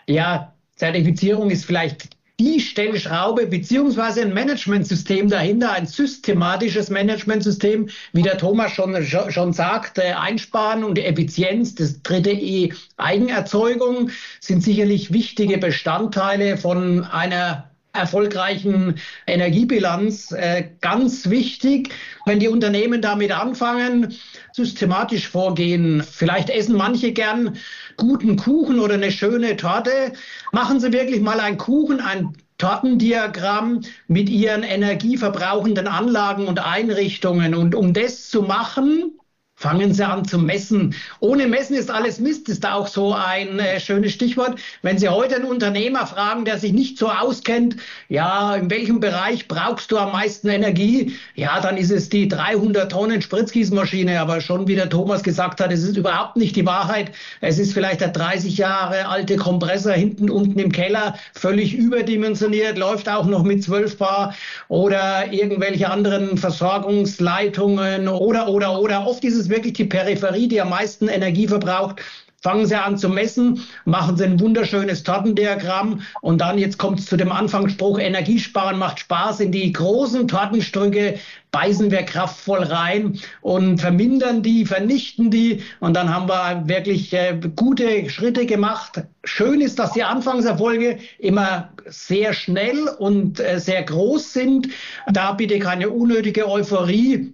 Ja, 0.07 0.53
Zertifizierung 0.77 1.49
ist 1.49 1.65
vielleicht 1.65 2.11
die 2.39 2.61
Stellschraube 2.61 3.47
beziehungsweise 3.47 4.21
ein 4.21 4.35
Managementsystem 4.35 5.31
dahinter, 5.31 5.73
ein 5.73 5.87
systematisches 5.87 6.91
Managementsystem, 6.91 7.89
wie 8.13 8.23
der 8.23 8.37
Thomas 8.37 8.73
schon, 8.73 8.95
schon 9.03 9.55
sagte, 9.55 10.19
Einsparen 10.19 10.85
und 10.85 10.99
Effizienz, 10.99 11.75
das 11.75 12.03
dritte 12.03 12.33
E, 12.33 12.75
Eigenerzeugung, 12.99 14.11
sind 14.41 14.63
sicherlich 14.63 15.15
wichtige 15.15 15.57
Bestandteile 15.57 16.59
von 16.59 17.05
einer 17.05 17.72
erfolgreichen 17.93 18.95
Energiebilanz 19.27 20.33
äh, 20.33 20.71
ganz 20.81 21.29
wichtig. 21.29 21.91
Wenn 22.25 22.41
die 22.41 22.49
Unternehmen 22.49 23.03
damit 23.03 23.33
anfangen, 23.33 24.15
systematisch 24.53 25.29
vorgehen, 25.29 26.03
vielleicht 26.03 26.49
essen 26.49 26.77
manche 26.77 27.13
gern 27.13 27.59
guten 27.97 28.37
Kuchen 28.37 28.81
oder 28.81 28.95
eine 28.95 29.13
schöne 29.13 29.57
Torte, 29.57 30.13
machen 30.53 30.81
Sie 30.81 30.93
wirklich 30.93 31.21
mal 31.21 31.41
einen 31.41 31.59
Kuchen, 31.59 32.01
ein 32.01 32.33
Tortendiagramm 32.57 33.83
mit 34.07 34.31
Ihren 34.31 34.63
energieverbrauchenden 34.63 35.87
Anlagen 35.87 36.47
und 36.47 36.65
Einrichtungen. 36.65 37.55
Und 37.55 37.75
um 37.75 37.93
das 37.93 38.29
zu 38.31 38.43
machen, 38.43 39.19
Fangen 39.63 39.95
Sie 39.95 40.05
an 40.05 40.25
zu 40.25 40.41
messen. 40.41 40.93
Ohne 41.21 41.47
Messen 41.47 41.77
ist 41.77 41.89
alles 41.89 42.19
Mist, 42.19 42.49
ist 42.49 42.65
da 42.65 42.75
auch 42.75 42.89
so 42.89 43.15
ein 43.15 43.61
äh, 43.61 43.79
schönes 43.79 44.11
Stichwort. 44.11 44.59
Wenn 44.83 44.99
Sie 44.99 45.09
heute 45.09 45.37
einen 45.37 45.45
Unternehmer 45.45 46.05
fragen, 46.05 46.45
der 46.45 46.59
sich 46.59 46.73
nicht 46.73 46.99
so 46.99 47.09
auskennt, 47.09 47.77
ja, 48.09 48.57
in 48.57 48.69
welchem 48.73 48.99
Bereich 48.99 49.47
brauchst 49.47 49.93
du 49.93 49.99
am 49.99 50.11
meisten 50.11 50.49
Energie? 50.49 51.13
Ja, 51.37 51.61
dann 51.61 51.77
ist 51.77 51.93
es 51.93 52.09
die 52.09 52.27
300 52.27 52.91
Tonnen 52.91 53.23
Spritzgießmaschine. 53.23 54.21
Aber 54.21 54.41
schon 54.41 54.67
wie 54.67 54.75
der 54.75 54.91
Thomas 54.91 55.23
gesagt 55.23 55.61
hat, 55.61 55.71
es 55.71 55.85
ist 55.85 55.97
überhaupt 55.97 56.37
nicht 56.37 56.57
die 56.57 56.67
Wahrheit. 56.67 57.13
Es 57.41 57.61
ist 57.61 57.73
vielleicht 57.73 58.01
der 58.01 58.09
30 58.09 58.59
Jahre 58.59 59.07
alte 59.07 59.37
Kompressor 59.37 59.93
hinten 59.93 60.29
unten 60.29 60.59
im 60.59 60.73
Keller, 60.73 61.15
völlig 61.35 61.73
überdimensioniert, 61.73 62.79
läuft 62.79 63.09
auch 63.09 63.27
noch 63.27 63.45
mit 63.45 63.63
12 63.63 63.97
Bar 63.97 64.35
oder 64.67 65.33
irgendwelche 65.33 65.89
anderen 65.89 66.37
Versorgungsleitungen 66.37 68.09
oder, 68.09 68.49
oder, 68.49 68.81
oder. 68.81 69.07
Oft 69.07 69.23
ist 69.23 69.37
es 69.37 69.52
wirklich 69.53 69.75
die 69.75 69.85
Peripherie, 69.85 70.49
die 70.49 70.61
am 70.61 70.71
meisten 70.71 71.07
Energie 71.09 71.47
verbraucht. 71.47 72.01
Fangen 72.43 72.67
Sie 72.67 72.75
an 72.75 72.99
zu 72.99 73.09
messen, 73.09 73.63
machen 73.85 74.17
Sie 74.17 74.25
ein 74.25 74.41
wunderschönes 74.41 75.05
Tortendiagramm 75.05 76.03
und 76.23 76.41
dann, 76.41 76.59
jetzt 76.59 76.77
kommt 76.77 76.99
es 76.99 77.07
zu 77.07 77.17
dem 77.17 77.31
Anfangsspruch, 77.31 78.01
Energiesparen 78.01 78.81
macht 78.81 78.99
Spaß. 78.99 79.39
In 79.39 79.53
die 79.53 79.71
großen 79.71 80.27
Tortenstücke 80.27 81.21
beißen 81.53 81.93
wir 81.93 82.03
kraftvoll 82.03 82.65
rein 82.65 83.21
und 83.43 83.81
vermindern 83.81 84.43
die, 84.43 84.67
vernichten 84.67 85.31
die 85.31 85.63
und 85.79 85.95
dann 85.95 86.13
haben 86.13 86.29
wir 86.29 86.67
wirklich 86.67 87.13
äh, 87.13 87.39
gute 87.55 88.11
Schritte 88.11 88.45
gemacht. 88.45 89.05
Schön 89.23 89.61
ist, 89.61 89.79
dass 89.79 89.93
die 89.93 90.03
Anfangserfolge 90.03 90.99
immer 91.21 91.69
sehr 91.87 92.33
schnell 92.33 92.89
und 92.99 93.39
äh, 93.39 93.61
sehr 93.61 93.85
groß 93.85 94.33
sind. 94.33 94.69
Da 95.13 95.31
bitte 95.31 95.61
keine 95.61 95.91
unnötige 95.91 96.49
Euphorie 96.49 97.33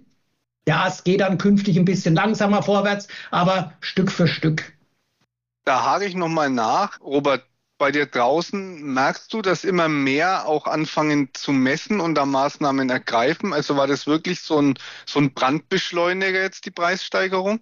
ja, 0.67 0.87
es 0.87 1.03
geht 1.03 1.21
dann 1.21 1.37
künftig 1.37 1.77
ein 1.77 1.85
bisschen 1.85 2.15
langsamer 2.15 2.61
vorwärts, 2.63 3.07
aber 3.31 3.73
Stück 3.81 4.11
für 4.11 4.27
Stück. 4.27 4.73
Da 5.65 5.83
hake 5.83 6.05
ich 6.05 6.15
nochmal 6.15 6.49
nach. 6.49 6.99
Robert, 7.01 7.45
bei 7.77 7.91
dir 7.91 8.05
draußen 8.05 8.83
merkst 8.93 9.33
du, 9.33 9.41
dass 9.41 9.63
immer 9.63 9.87
mehr 9.87 10.45
auch 10.47 10.67
anfangen 10.67 11.29
zu 11.33 11.51
messen 11.51 11.99
und 12.01 12.15
da 12.15 12.25
Maßnahmen 12.25 12.89
ergreifen? 12.89 13.53
Also 13.53 13.77
war 13.77 13.87
das 13.87 14.05
wirklich 14.05 14.41
so 14.41 14.61
ein, 14.61 14.77
so 15.05 15.19
ein 15.19 15.33
Brandbeschleuniger 15.33 16.41
jetzt, 16.41 16.65
die 16.65 16.71
Preissteigerung? 16.71 17.61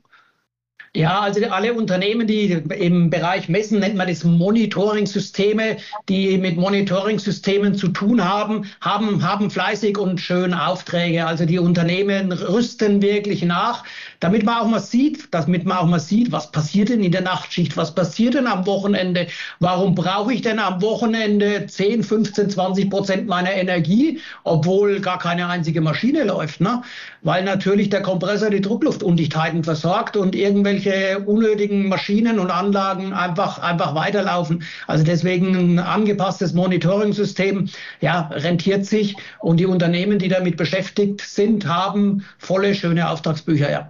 Ja, 0.98 1.20
also 1.20 1.46
alle 1.52 1.76
Unternehmen, 1.76 2.26
die 2.26 2.54
im 2.54 3.12
Bereich 3.12 3.50
Messen 3.50 3.82
nennt 3.82 3.94
man 3.94 4.08
das 4.08 4.24
Monitoring-Systeme, 4.24 5.78
die 6.10 6.40
mit 6.40 6.58
Monitoring-Systemen 6.58 7.76
zu 7.76 7.90
tun 7.90 8.28
haben, 8.28 8.66
haben, 8.82 9.22
haben 9.22 9.52
fleißig 9.52 9.96
und 10.00 10.20
schön 10.20 10.56
Aufträge. 10.56 11.28
Also 11.28 11.46
die 11.46 11.60
Unternehmen 11.60 12.32
rüsten 12.32 13.04
wirklich 13.04 13.44
nach, 13.44 13.84
damit 14.22 14.44
man 14.44 14.58
auch 14.58 14.68
mal 14.68 14.80
sieht, 14.80 15.32
damit 15.36 15.66
man 15.66 15.78
auch 15.78 15.86
mal 15.86 16.00
sieht, 16.00 16.32
was 16.32 16.52
passiert 16.52 16.90
denn 16.90 17.04
in 17.04 17.12
der 17.12 17.22
Nachtschicht, 17.22 17.78
was 17.78 17.94
passiert 17.94 18.34
denn 18.34 18.48
am 18.48 18.66
Wochenende, 18.66 19.28
warum 19.60 19.94
brauche 19.94 20.34
ich 20.34 20.42
denn 20.42 20.58
am 20.58 20.82
Wochenende 20.82 21.68
10, 21.68 22.02
15, 22.02 22.50
20 22.50 22.90
Prozent 22.90 23.28
meiner 23.28 23.54
Energie, 23.54 24.20
obwohl 24.44 25.00
gar 25.00 25.20
keine 25.20 25.48
einzige 25.48 25.80
Maschine 25.80 26.24
läuft, 26.24 26.60
ne? 26.60 26.82
weil 27.22 27.44
natürlich 27.44 27.90
der 27.90 28.02
Kompressor 28.02 28.50
die 28.50 28.62
Druckluftundichtheiten 28.62 29.64
versorgt 29.64 30.18
und 30.18 30.36
irgendwelche 30.36 30.87
unnötigen 31.26 31.88
Maschinen 31.88 32.40
und 32.40 32.52
Anlagen 32.52 33.14
einfach, 33.14 33.60
einfach 33.60 33.96
weiterlaufen. 33.96 34.64
Also 34.88 35.04
deswegen 35.04 35.56
ein 35.56 35.80
angepasstes 35.80 36.54
Monitoring-System, 36.54 37.70
ja, 38.02 38.30
rentiert 38.34 38.86
sich 38.86 39.16
und 39.40 39.58
die 39.58 39.66
Unternehmen, 39.66 40.20
die 40.20 40.30
damit 40.30 40.58
beschäftigt 40.58 41.22
sind, 41.22 41.68
haben 41.68 42.26
volle, 42.38 42.76
schöne 42.76 43.10
Auftragsbücher, 43.10 43.70
ja. 43.70 43.90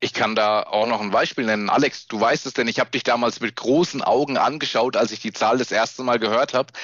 Ich 0.00 0.12
kann 0.12 0.34
da 0.34 0.64
auch 0.64 0.86
noch 0.86 1.00
ein 1.00 1.10
Beispiel 1.10 1.46
nennen. 1.46 1.70
Alex, 1.70 2.06
du 2.08 2.20
weißt 2.20 2.44
es 2.44 2.52
denn, 2.52 2.68
ich 2.68 2.78
habe 2.78 2.90
dich 2.90 3.04
damals 3.04 3.40
mit 3.40 3.56
großen 3.56 4.02
Augen 4.02 4.36
angeschaut, 4.36 4.96
als 4.96 5.12
ich 5.12 5.20
die 5.20 5.32
Zahl 5.32 5.56
das 5.56 5.72
erste 5.72 6.02
Mal 6.02 6.18
gehört 6.18 6.52
habe. 6.52 6.74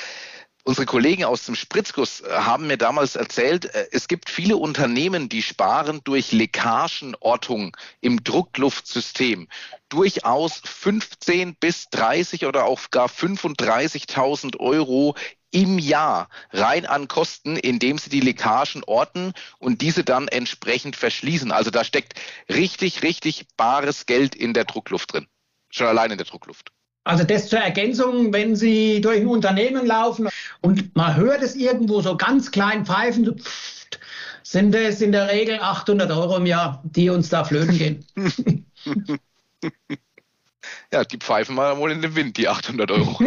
Unsere 0.62 0.84
Kollegen 0.84 1.24
aus 1.24 1.46
dem 1.46 1.54
Spritzguss 1.54 2.20
äh, 2.20 2.30
haben 2.30 2.66
mir 2.66 2.76
damals 2.76 3.16
erzählt, 3.16 3.66
äh, 3.66 3.88
es 3.92 4.08
gibt 4.08 4.28
viele 4.28 4.56
Unternehmen, 4.56 5.28
die 5.28 5.42
sparen 5.42 6.00
durch 6.04 6.32
Leckagenortung 6.32 7.76
im 8.00 8.22
Druckluftsystem 8.22 9.48
durchaus 9.88 10.60
15 10.64 11.54
bis 11.56 11.88
30 11.90 12.46
oder 12.46 12.64
auch 12.64 12.90
gar 12.90 13.08
35.000 13.08 14.58
Euro 14.58 15.16
im 15.50 15.78
Jahr 15.78 16.28
rein 16.50 16.86
an 16.86 17.08
Kosten, 17.08 17.56
indem 17.56 17.98
sie 17.98 18.10
die 18.10 18.20
Leckagen 18.20 18.84
orten 18.84 19.32
und 19.58 19.80
diese 19.80 20.04
dann 20.04 20.28
entsprechend 20.28 20.94
verschließen. 20.94 21.50
Also 21.52 21.70
da 21.70 21.84
steckt 21.84 22.14
richtig, 22.48 23.02
richtig 23.02 23.46
bares 23.56 24.06
Geld 24.06 24.34
in 24.34 24.54
der 24.54 24.64
Druckluft 24.64 25.12
drin. 25.12 25.26
Schon 25.70 25.86
allein 25.86 26.10
in 26.10 26.18
der 26.18 26.26
Druckluft. 26.26 26.70
Also 27.04 27.24
das 27.24 27.48
zur 27.48 27.58
Ergänzung, 27.58 28.32
wenn 28.32 28.56
Sie 28.56 29.00
durch 29.00 29.20
ein 29.20 29.26
Unternehmen 29.26 29.86
laufen 29.86 30.28
und 30.60 30.94
man 30.94 31.16
hört 31.16 31.42
es 31.42 31.56
irgendwo 31.56 32.02
so 32.02 32.16
ganz 32.16 32.50
klein 32.50 32.84
pfeifen, 32.84 33.24
so 33.24 33.34
pfft, 33.34 33.98
sind 34.42 34.74
es 34.74 35.00
in 35.00 35.12
der 35.12 35.28
Regel 35.28 35.60
800 35.60 36.10
Euro 36.10 36.36
im 36.36 36.46
Jahr, 36.46 36.82
die 36.84 37.08
uns 37.08 37.28
da 37.30 37.44
flöten 37.44 37.78
gehen. 37.78 38.04
ja, 40.92 41.04
die 41.04 41.18
pfeifen 41.18 41.54
mal 41.54 41.78
wohl 41.78 41.92
in 41.92 42.02
den 42.02 42.14
Wind, 42.14 42.36
die 42.36 42.48
800 42.48 42.90
Euro. 42.90 43.18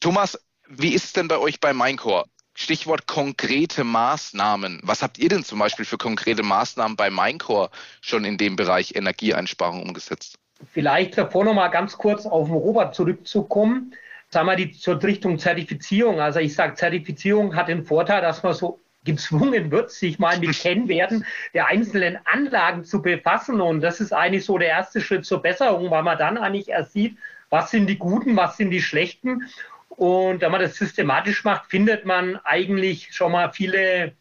Thomas, 0.00 0.38
wie 0.68 0.94
ist 0.94 1.04
es 1.04 1.12
denn 1.12 1.28
bei 1.28 1.38
euch 1.38 1.60
bei 1.60 1.74
Minecore? 1.74 2.24
Stichwort 2.54 3.06
konkrete 3.06 3.84
Maßnahmen. 3.84 4.80
Was 4.82 5.02
habt 5.02 5.18
ihr 5.18 5.28
denn 5.28 5.44
zum 5.44 5.58
Beispiel 5.58 5.84
für 5.84 5.98
konkrete 5.98 6.42
Maßnahmen 6.42 6.96
bei 6.96 7.10
Minecore 7.10 7.70
schon 8.00 8.24
in 8.24 8.38
dem 8.38 8.56
Bereich 8.56 8.94
Energieeinsparung 8.94 9.82
umgesetzt? 9.82 10.38
Vielleicht 10.70 11.18
davor 11.18 11.44
noch 11.44 11.54
mal 11.54 11.68
ganz 11.68 11.98
kurz 11.98 12.26
auf 12.26 12.48
den 12.48 12.56
Robert 12.56 12.94
zurückzukommen. 12.94 13.94
Sagen 14.28 14.46
wir 14.46 14.56
die 14.56 14.72
zur 14.72 15.02
Richtung 15.02 15.38
Zertifizierung. 15.38 16.20
Also 16.20 16.40
ich 16.40 16.54
sage, 16.54 16.74
Zertifizierung 16.74 17.54
hat 17.54 17.68
den 17.68 17.84
Vorteil, 17.84 18.22
dass 18.22 18.42
man 18.42 18.54
so 18.54 18.80
gezwungen 19.04 19.70
wird, 19.70 19.90
sich 19.90 20.18
mal 20.18 20.38
mit 20.38 20.58
Kennwerten 20.58 21.26
der 21.54 21.66
einzelnen 21.66 22.18
Anlagen 22.24 22.84
zu 22.84 23.02
befassen. 23.02 23.60
Und 23.60 23.80
das 23.80 24.00
ist 24.00 24.12
eigentlich 24.12 24.44
so 24.44 24.58
der 24.58 24.68
erste 24.68 25.00
Schritt 25.00 25.26
zur 25.26 25.42
Besserung, 25.42 25.90
weil 25.90 26.02
man 26.02 26.18
dann 26.18 26.38
eigentlich 26.38 26.68
erst 26.68 26.92
sieht, 26.92 27.18
was 27.50 27.70
sind 27.70 27.88
die 27.88 27.98
guten, 27.98 28.36
was 28.36 28.56
sind 28.56 28.70
die 28.70 28.80
schlechten. 28.80 29.48
Und 29.88 30.40
wenn 30.40 30.52
man 30.52 30.60
das 30.60 30.76
systematisch 30.76 31.44
macht, 31.44 31.70
findet 31.70 32.06
man 32.06 32.36
eigentlich 32.44 33.12
schon 33.12 33.32
mal 33.32 33.52
viele 33.52 34.12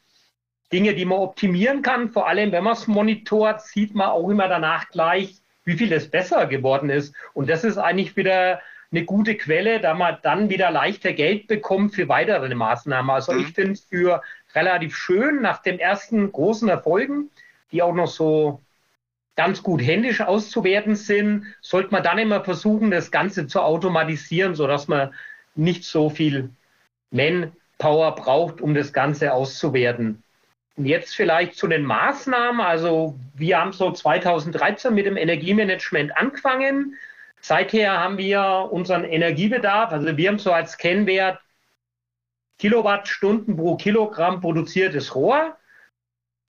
Dinge, 0.74 0.96
die 0.96 1.06
man 1.06 1.20
optimieren 1.20 1.82
kann. 1.82 2.10
Vor 2.12 2.28
allem, 2.28 2.52
wenn 2.52 2.64
man 2.64 2.74
es 2.74 2.88
monitort, 2.88 3.62
sieht 3.62 3.94
man 3.96 4.10
auch 4.10 4.30
immer 4.30 4.48
danach 4.48 4.90
gleich, 4.90 5.42
wie 5.64 5.78
viel 5.78 5.92
es 5.94 6.10
besser 6.10 6.48
geworden 6.48 6.90
ist. 6.90 7.14
Und 7.34 7.50
das 7.50 7.64
ist 7.64 7.78
eigentlich 7.78 8.16
wieder 8.16 8.62
eine 8.92 9.06
gute 9.06 9.36
Quelle, 9.36 9.80
da 9.80 9.94
man 9.94 10.18
dann 10.22 10.50
wieder 10.50 10.70
leichter 10.70 11.14
Geld 11.14 11.48
bekommt 11.48 11.96
für 11.96 12.10
weitere 12.10 12.54
Maßnahmen. 12.54 13.10
Also 13.10 13.34
ich 13.34 13.50
mhm. 13.50 13.54
finde 13.54 13.72
es 13.74 13.82
für 13.82 14.22
relativ 14.54 14.96
schön 14.96 15.42
nach 15.42 15.62
den 15.62 15.80
ersten 15.80 16.32
großen 16.32 16.68
Erfolgen, 16.68 17.30
die 17.72 17.82
auch 17.82 17.94
noch 17.94 18.08
so 18.08 18.62
ganz 19.36 19.64
gut 19.64 19.82
händisch 19.82 20.22
auszuwerten 20.22 20.96
sind, 20.96 21.46
sollte 21.62 21.92
man 21.92 22.04
dann 22.04 22.18
immer 22.18 22.44
versuchen, 22.44 22.92
das 22.92 23.12
Ganze 23.12 23.48
zu 23.48 23.62
automatisieren, 23.62 24.56
sodass 24.56 24.90
man 24.90 25.14
nicht 25.56 25.86
so 25.86 26.10
viel 26.10 26.50
Man 27.12 27.54
Power 27.78 28.14
braucht, 28.16 28.62
um 28.62 28.74
das 28.74 28.94
Ganze 28.94 29.34
auszuwerten. 29.34 30.22
Jetzt 30.78 31.16
vielleicht 31.16 31.56
zu 31.56 31.68
den 31.68 31.84
Maßnahmen. 31.84 32.62
Also 32.62 33.16
wir 33.36 33.60
haben 33.60 33.74
so 33.74 33.92
2013 33.92 34.94
mit 34.94 35.06
dem 35.06 35.18
Energiemanagement 35.18 36.16
angefangen. 36.18 36.98
Seither 37.42 38.00
haben 38.00 38.18
wir 38.18 38.70
unseren 38.72 39.04
Energiebedarf, 39.04 39.92
also 39.92 40.16
wir 40.16 40.30
haben 40.30 40.38
so 40.38 40.52
als 40.54 40.78
Kennwert 40.78 41.40
Kilowattstunden 42.60 43.58
pro 43.58 43.76
Kilogramm 43.76 44.40
produziertes 44.40 45.16
Rohr. 45.16 45.58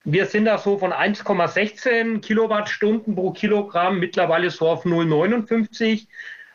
Wir 0.03 0.27
sind 0.27 0.45
da 0.45 0.59
so 0.59 0.77
von 0.77 0.93
1,16 0.93 2.21
Kilowattstunden 2.21 3.15
pro 3.15 3.31
Kilogramm 3.31 3.99
mittlerweile 3.99 4.51
so 4.51 4.69
auf 4.69 4.85
0,59 4.85 6.05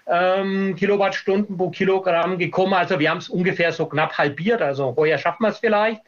ähm, 0.06 0.76
Kilowattstunden 0.76 1.56
pro 1.56 1.70
Kilogramm 1.70 2.38
gekommen. 2.38 2.74
Also 2.74 3.00
wir 3.00 3.10
haben 3.10 3.18
es 3.18 3.28
ungefähr 3.28 3.72
so 3.72 3.86
knapp 3.86 4.16
halbiert. 4.16 4.62
Also 4.62 4.94
heuer 4.96 5.18
schaffen 5.18 5.42
wir 5.42 5.48
es 5.48 5.58
vielleicht. 5.58 6.02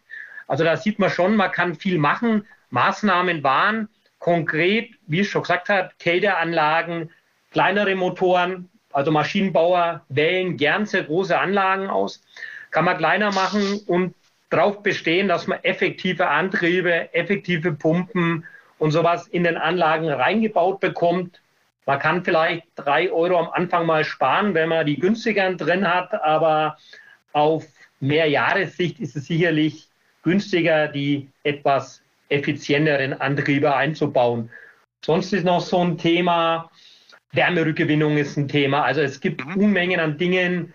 Also 0.51 0.65
da 0.65 0.77
sieht 0.77 0.99
man 0.99 1.11
schon, 1.11 1.37
man 1.37 1.53
kann 1.53 1.77
viel 1.77 1.97
machen. 1.97 2.45
Maßnahmen 2.71 3.45
waren 3.45 3.89
konkret, 4.19 4.91
wie 5.07 5.21
ich 5.21 5.31
schon 5.31 5.43
gesagt 5.43 5.69
habe, 5.69 5.91
Kälteanlagen, 6.01 7.13
kleinere 7.53 7.95
Motoren, 7.95 8.69
also 8.93 9.13
Maschinenbauer 9.13 10.05
wählen 10.09 10.57
gern 10.57 10.87
sehr 10.87 11.05
große 11.05 11.39
Anlagen 11.39 11.89
aus. 11.89 12.25
Kann 12.73 12.85
man 12.85 12.99
kleiner 12.99 13.31
machen 13.31 13.81
und 13.87 14.13
darauf 14.51 14.83
bestehen, 14.83 15.29
dass 15.29 15.47
man 15.47 15.63
effektive 15.63 16.27
Antriebe, 16.27 17.15
effektive 17.15 17.71
Pumpen 17.71 18.45
und 18.79 18.91
sowas 18.91 19.29
in 19.29 19.45
den 19.45 19.57
Anlagen 19.57 20.09
reingebaut 20.09 20.81
bekommt. 20.81 21.41
Man 21.87 22.01
kann 22.01 22.25
vielleicht 22.25 22.65
drei 22.75 23.13
Euro 23.13 23.39
am 23.39 23.51
Anfang 23.51 23.87
mal 23.87 24.03
sparen, 24.03 24.55
wenn 24.55 24.69
man 24.69 24.85
die 24.85 24.99
günstigeren 24.99 25.57
drin 25.59 25.87
hat, 25.87 26.13
aber 26.13 26.77
auf 27.33 27.67
mehr 28.01 28.27
Jahressicht 28.27 28.99
ist 28.99 29.15
es 29.15 29.27
sicherlich 29.27 29.90
günstiger, 30.23 30.89
die 30.89 31.29
etwas 31.43 32.03
effizienteren 32.29 33.15
Antriebe 33.15 33.75
einzubauen. 33.75 34.51
Sonst 35.05 35.33
ist 35.33 35.45
noch 35.45 35.61
so 35.61 35.79
ein 35.83 35.99
Thema, 35.99 36.71
Wärmerückgewinnung 37.33 38.19
ist 38.19 38.37
ein 38.37 38.49
Thema. 38.49 38.83
Also 38.83 39.01
es 39.01 39.21
gibt 39.21 39.45
mhm. 39.45 39.57
Unmengen 39.57 40.01
an 40.01 40.19
Dingen, 40.19 40.75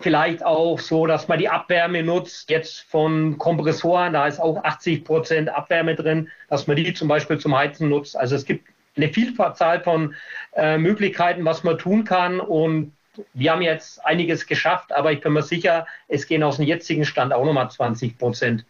vielleicht 0.00 0.44
auch 0.44 0.78
so, 0.78 1.06
dass 1.06 1.28
man 1.28 1.38
die 1.38 1.48
Abwärme 1.48 2.02
nutzt, 2.02 2.50
jetzt 2.50 2.80
von 2.80 3.36
Kompressoren, 3.38 4.14
da 4.14 4.26
ist 4.26 4.40
auch 4.40 4.64
80 4.64 5.04
Prozent 5.04 5.48
Abwärme 5.50 5.94
drin, 5.94 6.28
dass 6.48 6.66
man 6.66 6.76
die 6.76 6.92
zum 6.94 7.08
Beispiel 7.08 7.38
zum 7.38 7.56
Heizen 7.56 7.88
nutzt. 7.88 8.16
Also 8.16 8.34
es 8.34 8.44
gibt 8.44 8.66
eine 8.96 9.12
Vielzahl 9.12 9.82
von 9.82 10.14
äh, 10.54 10.78
Möglichkeiten, 10.78 11.44
was 11.44 11.64
man 11.64 11.78
tun 11.78 12.04
kann 12.04 12.40
und 12.40 12.92
wir 13.34 13.52
haben 13.52 13.62
jetzt 13.62 14.04
einiges 14.04 14.46
geschafft, 14.46 14.92
aber 14.92 15.12
ich 15.12 15.20
bin 15.20 15.32
mir 15.32 15.42
sicher, 15.42 15.86
es 16.08 16.26
gehen 16.26 16.42
aus 16.42 16.56
dem 16.56 16.66
jetzigen 16.66 17.04
Stand 17.04 17.32
auch 17.32 17.44
nochmal 17.44 17.70
20 17.70 18.16
Prozent. 18.18 18.64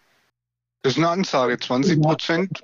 Das 0.82 0.94
ist 0.94 0.98
eine 0.98 1.10
Ansage, 1.10 1.58
20 1.58 2.00
Prozent. 2.00 2.62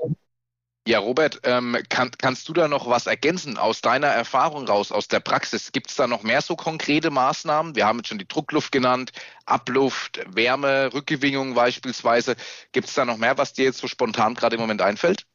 Ja, 0.89 1.01
Robert, 1.01 1.41
ähm, 1.43 1.77
kann, 1.89 2.13
kannst 2.17 2.49
du 2.49 2.53
da 2.53 2.69
noch 2.69 2.89
was 2.89 3.09
ergänzen 3.09 3.59
aus 3.59 3.81
deiner 3.81 4.07
Erfahrung 4.07 4.69
raus, 4.69 4.93
aus 4.93 5.09
der 5.09 5.19
Praxis? 5.19 5.73
Gibt 5.73 5.91
es 5.91 5.97
da 5.97 6.07
noch 6.07 6.23
mehr 6.23 6.41
so 6.41 6.55
konkrete 6.55 7.11
Maßnahmen? 7.11 7.75
Wir 7.75 7.87
haben 7.87 7.99
jetzt 7.99 8.09
schon 8.09 8.19
die 8.19 8.29
Druckluft 8.29 8.71
genannt, 8.71 9.11
Abluft, 9.47 10.21
Wärme, 10.29 10.91
Rückgewinnung 10.95 11.55
beispielsweise. 11.55 12.37
Gibt 12.71 12.87
es 12.87 12.95
da 12.95 13.05
noch 13.05 13.17
mehr, 13.17 13.37
was 13.37 13.53
dir 13.53 13.65
jetzt 13.65 13.79
so 13.79 13.89
spontan 13.89 14.35
gerade 14.35 14.55
im 14.55 14.61
Moment 14.61 14.81
einfällt? 14.81 15.27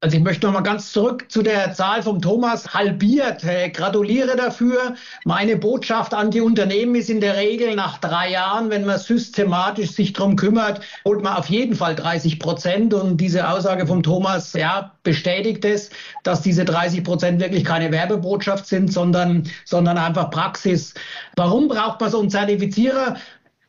Also 0.00 0.16
ich 0.16 0.22
möchte 0.22 0.46
noch 0.46 0.52
mal 0.54 0.60
ganz 0.60 0.92
zurück 0.92 1.24
zu 1.28 1.42
der 1.42 1.72
Zahl 1.72 2.04
vom 2.04 2.22
Thomas 2.22 2.72
halbiert. 2.72 3.42
Hey, 3.42 3.68
gratuliere 3.72 4.36
dafür. 4.36 4.94
Meine 5.24 5.56
Botschaft 5.56 6.14
an 6.14 6.30
die 6.30 6.40
Unternehmen 6.40 6.94
ist 6.94 7.10
in 7.10 7.20
der 7.20 7.36
Regel 7.36 7.74
nach 7.74 7.98
drei 7.98 8.30
Jahren, 8.30 8.70
wenn 8.70 8.86
man 8.86 9.00
systematisch 9.00 9.90
sich 9.90 10.12
drum 10.12 10.36
kümmert, 10.36 10.82
holt 11.04 11.24
man 11.24 11.34
auf 11.36 11.46
jeden 11.50 11.74
Fall 11.74 11.96
30 11.96 12.38
Prozent. 12.38 12.94
Und 12.94 13.16
diese 13.16 13.48
Aussage 13.48 13.88
vom 13.88 14.04
Thomas, 14.04 14.52
ja, 14.52 14.92
bestätigt 15.02 15.64
es, 15.64 15.90
dass 16.22 16.42
diese 16.42 16.64
30 16.64 17.02
Prozent 17.02 17.40
wirklich 17.40 17.64
keine 17.64 17.90
Werbebotschaft 17.90 18.66
sind, 18.66 18.92
sondern, 18.92 19.50
sondern 19.64 19.98
einfach 19.98 20.30
Praxis. 20.30 20.94
Warum 21.34 21.66
braucht 21.66 22.00
man 22.00 22.08
so 22.12 22.20
einen 22.20 22.30
Zertifizierer? 22.30 23.16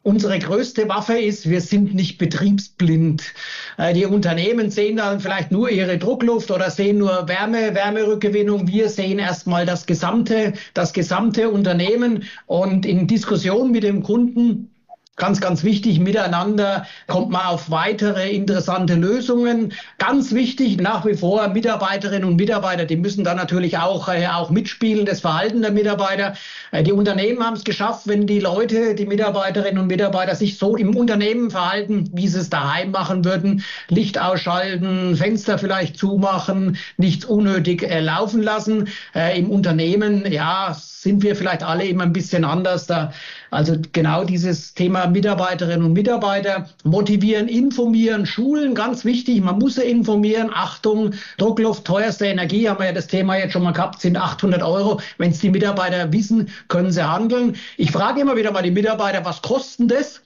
Unsere 0.01 0.39
größte 0.39 0.88
Waffe 0.88 1.19
ist, 1.19 1.49
wir 1.49 1.59
sind 1.59 1.93
nicht 1.93 2.17
betriebsblind. 2.17 3.33
Äh, 3.77 3.93
die 3.93 4.05
Unternehmen 4.05 4.71
sehen 4.71 4.95
dann 4.95 5.19
vielleicht 5.19 5.51
nur 5.51 5.69
ihre 5.69 5.97
Druckluft 5.97 6.51
oder 6.51 6.71
sehen 6.71 6.99
nur 6.99 7.27
Wärme, 7.27 7.75
Wärmerückgewinnung. 7.75 8.67
Wir 8.67 8.88
sehen 8.88 9.19
erstmal 9.19 9.65
das 9.65 9.85
gesamte, 9.85 10.53
das 10.73 10.93
gesamte 10.93 11.49
Unternehmen 11.49 12.23
und 12.45 12.85
in 12.85 13.07
Diskussion 13.07 13.71
mit 13.71 13.83
dem 13.83 14.01
Kunden 14.01 14.71
Ganz, 15.19 15.41
ganz 15.41 15.65
wichtig, 15.65 15.99
miteinander 15.99 16.86
kommt 17.08 17.29
man 17.29 17.45
auf 17.45 17.69
weitere 17.69 18.32
interessante 18.32 18.95
Lösungen. 18.95 19.73
Ganz 19.97 20.32
wichtig, 20.32 20.79
nach 20.79 21.05
wie 21.05 21.13
vor 21.13 21.49
Mitarbeiterinnen 21.49 22.23
und 22.23 22.38
Mitarbeiter, 22.38 22.86
die 22.86 22.95
müssen 22.95 23.25
da 23.25 23.34
natürlich 23.36 23.77
auch, 23.77 24.08
äh, 24.08 24.27
auch 24.27 24.49
mitspielen, 24.49 25.05
das 25.05 25.19
Verhalten 25.19 25.62
der 25.62 25.71
Mitarbeiter. 25.71 26.36
Äh, 26.71 26.84
die 26.84 26.93
Unternehmen 26.93 27.45
haben 27.45 27.58
es 27.58 27.65
geschafft, 27.65 28.08
wenn 28.08 28.27
die 28.27 28.39
Leute, 28.39 28.95
die 28.95 29.05
Mitarbeiterinnen 29.05 29.77
und 29.77 29.88
Mitarbeiter 29.88 30.36
sich 30.36 30.58
so 30.58 30.77
im 30.77 30.95
Unternehmen 30.95 31.51
verhalten, 31.51 32.10
wie 32.13 32.29
sie 32.29 32.39
es 32.39 32.49
daheim 32.49 32.91
machen 32.91 33.25
würden. 33.25 33.65
Licht 33.89 34.17
ausschalten, 34.21 35.17
Fenster 35.17 35.58
vielleicht 35.58 35.97
zumachen, 35.97 36.77
nichts 36.95 37.25
unnötig 37.25 37.84
äh, 37.84 37.99
laufen 37.99 38.41
lassen. 38.41 38.88
Äh, 39.13 39.38
Im 39.38 39.51
Unternehmen, 39.51 40.32
ja, 40.32 40.77
sind 41.01 41.23
wir 41.23 41.36
vielleicht 41.36 41.63
alle 41.63 41.86
immer 41.86 42.03
ein 42.03 42.13
bisschen 42.13 42.43
anders 42.43 42.86
da. 42.86 43.13
Also 43.51 43.75
genau 43.91 44.23
dieses 44.23 44.73
Thema 44.73 45.07
Mitarbeiterinnen 45.07 45.85
und 45.85 45.93
Mitarbeiter 45.93 46.69
motivieren, 46.83 47.47
informieren, 47.47 48.25
schulen, 48.25 48.75
ganz 48.75 49.05
wichtig. 49.05 49.41
Man 49.41 49.59
muss 49.59 49.75
sie 49.75 49.83
informieren. 49.83 50.51
Achtung, 50.53 51.13
Druckluft, 51.38 51.85
teuerste 51.85 52.27
Energie, 52.27 52.69
haben 52.69 52.79
wir 52.79 52.88
ja 52.88 52.93
das 52.93 53.07
Thema 53.07 53.38
jetzt 53.38 53.53
schon 53.53 53.63
mal 53.63 53.73
gehabt, 53.73 54.01
sind 54.01 54.17
800 54.17 54.62
Euro. 54.62 55.01
Wenn 55.17 55.31
es 55.31 55.39
die 55.39 55.49
Mitarbeiter 55.49 56.12
wissen, 56.13 56.49
können 56.67 56.91
sie 56.91 57.07
handeln. 57.07 57.55
Ich 57.77 57.91
frage 57.91 58.21
immer 58.21 58.35
wieder 58.35 58.51
mal 58.51 58.63
die 58.63 58.71
Mitarbeiter, 58.71 59.25
was 59.25 59.41
kosten 59.41 59.88
das? 59.88 60.21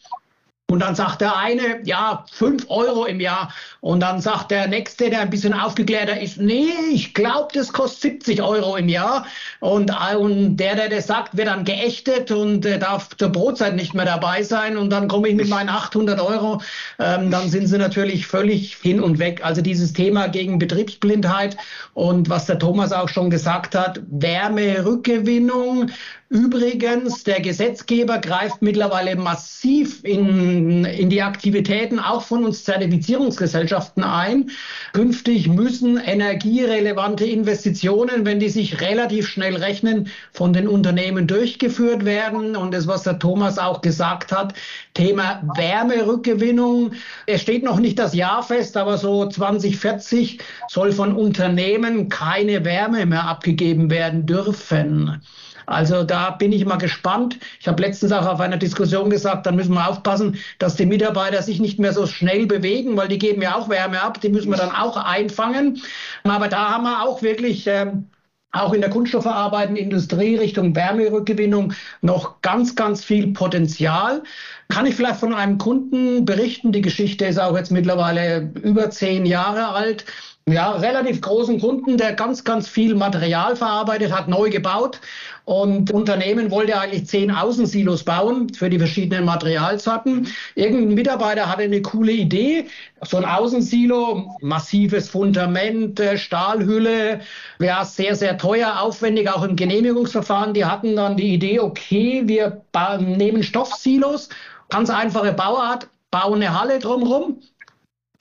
Und 0.73 0.79
dann 0.79 0.95
sagt 0.95 1.21
der 1.21 1.37
eine, 1.37 1.81
ja, 1.83 2.25
fünf 2.31 2.65
Euro 2.67 3.05
im 3.05 3.19
Jahr. 3.19 3.53
Und 3.79 3.99
dann 3.99 4.19
sagt 4.19 4.49
der 4.49 4.67
nächste, 4.67 5.11
der 5.11 5.19
ein 5.19 5.29
bisschen 5.29 5.53
aufgeklärter 5.53 6.19
ist, 6.19 6.39
nee, 6.39 6.71
ich 6.91 7.13
glaube, 7.13 7.49
das 7.53 7.71
kostet 7.71 8.23
70 8.23 8.41
Euro 8.41 8.75
im 8.75 8.89
Jahr. 8.89 9.27
Und, 9.59 9.91
und 10.17 10.57
der, 10.57 10.75
der 10.75 10.89
das 10.89 11.05
sagt, 11.05 11.37
wird 11.37 11.47
dann 11.47 11.63
geächtet 11.63 12.31
und 12.31 12.65
äh, 12.65 12.79
darf 12.79 13.15
zur 13.15 13.29
Brotzeit 13.29 13.75
nicht 13.75 13.93
mehr 13.93 14.05
dabei 14.05 14.41
sein. 14.41 14.75
Und 14.75 14.89
dann 14.89 15.07
komme 15.07 15.29
ich 15.29 15.35
mit 15.35 15.47
meinen 15.47 15.69
800 15.69 16.19
Euro. 16.19 16.59
Ähm, 16.97 17.29
dann 17.29 17.49
sind 17.49 17.67
sie 17.67 17.77
natürlich 17.77 18.25
völlig 18.25 18.75
hin 18.77 18.99
und 18.99 19.19
weg. 19.19 19.41
Also 19.43 19.61
dieses 19.61 19.93
Thema 19.93 20.25
gegen 20.25 20.57
Betriebsblindheit 20.57 21.55
und 21.93 22.29
was 22.29 22.47
der 22.47 22.57
Thomas 22.57 22.91
auch 22.91 23.09
schon 23.09 23.29
gesagt 23.29 23.75
hat, 23.75 24.01
Wärmerückgewinnung, 24.09 25.91
Übrigens, 26.33 27.23
der 27.23 27.41
Gesetzgeber 27.41 28.17
greift 28.17 28.63
mittlerweile 28.63 29.15
massiv 29.15 30.03
in, 30.03 30.83
in 30.83 31.11
die 31.11 31.21
Aktivitäten 31.21 31.99
auch 31.99 32.23
von 32.23 32.43
uns 32.43 32.63
Zertifizierungsgesellschaften 32.63 34.03
ein. 34.03 34.49
Künftig 34.93 35.47
müssen 35.47 35.97
energierelevante 35.97 37.23
Investitionen, 37.23 38.25
wenn 38.25 38.39
die 38.39 38.49
sich 38.49 38.81
relativ 38.81 39.27
schnell 39.27 39.57
rechnen, 39.57 40.07
von 40.31 40.53
den 40.53 40.67
Unternehmen 40.67 41.27
durchgeführt 41.27 42.03
werden. 42.03 42.55
Und 42.55 42.73
das, 42.73 42.87
was 42.87 43.03
der 43.03 43.19
Thomas 43.19 43.59
auch 43.59 43.81
gesagt 43.81 44.31
hat, 44.31 44.55
Thema 44.95 45.43
Wärmerückgewinnung. 45.55 46.93
Es 47.27 47.41
steht 47.43 47.63
noch 47.63 47.77
nicht 47.77 47.99
das 47.99 48.15
Jahr 48.15 48.41
fest, 48.41 48.75
aber 48.75 48.97
so 48.97 49.29
2040 49.29 50.39
soll 50.67 50.93
von 50.93 51.15
Unternehmen 51.15 52.09
keine 52.09 52.65
Wärme 52.65 53.05
mehr 53.05 53.25
abgegeben 53.27 53.91
werden 53.91 54.25
dürfen. 54.25 55.21
Also 55.65 56.03
da 56.03 56.31
bin 56.31 56.51
ich 56.51 56.65
mal 56.65 56.77
gespannt. 56.77 57.39
Ich 57.59 57.67
habe 57.67 57.81
letztens 57.81 58.11
auch 58.11 58.25
auf 58.25 58.39
einer 58.39 58.57
Diskussion 58.57 59.09
gesagt, 59.09 59.45
dann 59.45 59.55
müssen 59.55 59.73
wir 59.73 59.87
aufpassen, 59.87 60.37
dass 60.59 60.75
die 60.75 60.85
Mitarbeiter 60.85 61.41
sich 61.41 61.59
nicht 61.59 61.79
mehr 61.79 61.93
so 61.93 62.05
schnell 62.05 62.45
bewegen, 62.45 62.97
weil 62.97 63.07
die 63.07 63.19
geben 63.19 63.41
ja 63.41 63.55
auch 63.55 63.69
Wärme 63.69 64.01
ab, 64.01 64.21
die 64.21 64.29
müssen 64.29 64.49
wir 64.49 64.57
dann 64.57 64.71
auch 64.71 64.97
einfangen. 64.97 65.81
Aber 66.23 66.47
da 66.47 66.69
haben 66.69 66.83
wir 66.83 67.03
auch 67.03 67.21
wirklich 67.21 67.67
ähm, 67.67 68.09
auch 68.51 68.73
in 68.73 68.81
der 68.81 68.91
kunststoffverarbeitenden 68.91 69.83
Industrie 69.83 70.35
Richtung 70.35 70.75
Wärmerückgewinnung 70.75 71.73
noch 72.01 72.41
ganz, 72.41 72.75
ganz 72.75 73.03
viel 73.03 73.33
Potenzial. 73.33 74.21
Kann 74.69 74.85
ich 74.85 74.95
vielleicht 74.95 75.19
von 75.19 75.33
einem 75.33 75.57
Kunden 75.57 76.23
berichten? 76.23 76.71
Die 76.71 76.81
Geschichte 76.81 77.25
ist 77.25 77.39
auch 77.39 77.57
jetzt 77.57 77.71
mittlerweile 77.71 78.51
über 78.61 78.89
zehn 78.91 79.25
Jahre 79.25 79.69
alt 79.69 80.05
ja, 80.47 80.71
relativ 80.71 81.21
großen 81.21 81.59
Kunden, 81.59 81.97
der 81.97 82.13
ganz, 82.13 82.43
ganz 82.43 82.67
viel 82.67 82.95
Material 82.95 83.55
verarbeitet 83.55 84.11
hat, 84.11 84.27
neu 84.27 84.49
gebaut. 84.49 84.99
Und 85.45 85.91
Unternehmen 85.91 86.51
wollte 86.51 86.79
eigentlich 86.79 87.05
zehn 87.07 87.29
Außensilos 87.29 88.05
bauen 88.05 88.53
für 88.53 88.69
die 88.69 88.77
verschiedenen 88.79 89.25
Materialsorten. 89.25 90.27
Irgendein 90.55 90.93
Mitarbeiter 90.93 91.49
hatte 91.49 91.63
eine 91.63 91.81
coole 91.81 92.13
Idee. 92.13 92.67
So 93.01 93.17
ein 93.17 93.25
Außensilo, 93.25 94.37
massives 94.41 95.09
Fundament, 95.09 95.99
äh, 95.99 96.17
Stahlhülle, 96.17 97.19
ja, 97.59 97.83
sehr, 97.83 98.15
sehr 98.15 98.37
teuer, 98.37 98.79
aufwendig, 98.79 99.29
auch 99.29 99.43
im 99.43 99.57
Genehmigungsverfahren. 99.57 100.53
Die 100.53 100.63
hatten 100.63 100.95
dann 100.95 101.17
die 101.17 101.33
Idee, 101.33 101.59
okay, 101.59 102.23
wir 102.25 102.61
nehmen 102.99 103.43
Stoffsilos, 103.43 104.29
ganz 104.69 104.89
einfache 104.89 105.33
Bauart, 105.33 105.89
bauen 106.09 106.35
eine 106.35 106.57
Halle 106.57 106.79
drumherum 106.79 107.41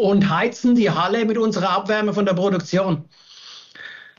und 0.01 0.29
heizen 0.29 0.75
die 0.75 0.91
Halle 0.91 1.25
mit 1.25 1.39
unserer 1.39 1.71
Abwärme 1.71 2.13
von 2.15 2.27
der 2.27 2.35
Produktion. 2.35 3.05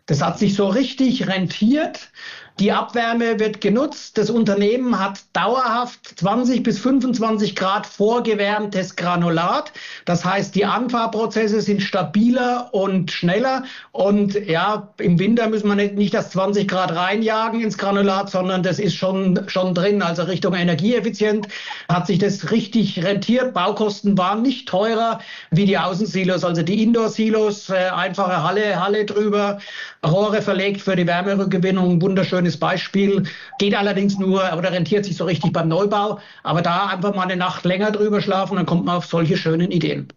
Das 0.06 0.22
hat 0.22 0.38
sich 0.38 0.56
so 0.56 0.68
richtig 0.68 1.28
rentiert. 1.28 2.12
Die 2.60 2.72
Abwärme 2.72 3.39
wird 3.39 3.62
genutzt. 3.62 4.16
Das 4.18 4.30
Unternehmen 4.30 5.00
hat 5.00 5.22
dauerhaft 5.34 6.20
20 6.20 6.62
bis 6.62 6.78
25 6.78 7.56
Grad 7.56 7.88
vorgewärmtes 7.88 8.96
Granulat. 8.96 9.72
Das 10.06 10.24
heißt, 10.24 10.54
die 10.54 10.63
Anfahrprozesse 10.63 11.62
sind 11.62 11.82
stabiler 11.82 12.70
und 12.72 13.12
schneller. 13.12 13.63
Und 13.92 14.36
ja, 14.48 14.94
im 15.00 15.18
Winter 15.18 15.50
müssen 15.50 15.68
wir 15.68 15.76
nicht, 15.76 15.96
nicht 15.96 16.13
das 16.13 16.30
20 16.30 16.68
Grad 16.68 16.94
reinjagen 16.96 17.60
ins 17.60 17.78
Granulat, 17.78 18.30
sondern 18.30 18.62
das 18.62 18.78
ist 18.78 18.96
schon, 18.96 19.44
schon 19.48 19.74
drin. 19.74 20.04
Also 20.04 20.22
Richtung 20.24 20.54
energieeffizient 20.54 21.48
hat 21.89 22.06
sich 22.06 22.20
das 22.20 22.52
richtig 22.52 23.04
rentiert. 23.04 23.56
Baukosten 23.56 24.16
waren 24.16 24.44
nicht 24.44 24.70
teurer 24.70 25.20
wie 25.50 25.66
die 25.66 25.80
Außensilos, 25.80 26.44
also 26.44 26.62
die 26.62 26.84
Indoor-Silos, 26.84 27.72
äh, 27.72 27.89
einfache 27.96 28.44
Halle, 28.44 28.80
Halle 28.80 29.06
drüber, 29.06 29.58
Rohre 30.06 30.42
verlegt 30.42 30.82
für 30.82 30.96
die 30.96 31.08
Wärmerückgewinnung, 31.08 32.02
wunderschön 32.02 32.39
schönes 32.39 32.60
Beispiel. 32.60 33.24
Geht 33.58 33.76
allerdings 33.76 34.18
nur, 34.18 34.42
oder 34.58 34.72
rentiert 34.72 35.06
sich 35.06 35.16
so 35.16 35.26
richtig 35.26 35.54
beim 35.54 35.68
Neubau. 35.68 36.20
Aber 36.44 36.62
da 36.62 36.88
einfach 36.88 37.16
mal 37.16 37.24
eine 37.24 37.38
Nacht 37.38 37.63
länger 37.63 37.92
drüber 37.92 38.22
schlafen, 38.22 38.58
dann 38.58 38.66
kommt 38.66 38.86
man 38.86 38.98
auf 38.98 39.06
solche 39.06 39.38
schönen 39.38 39.72
Ideen. 39.72 40.08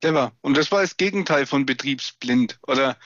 Clever. 0.00 0.32
Und 0.42 0.56
das 0.56 0.70
war 0.72 0.82
das 0.82 0.96
Gegenteil 0.96 1.46
von 1.46 1.66
betriebsblind 1.66 2.58
oder 2.66 2.96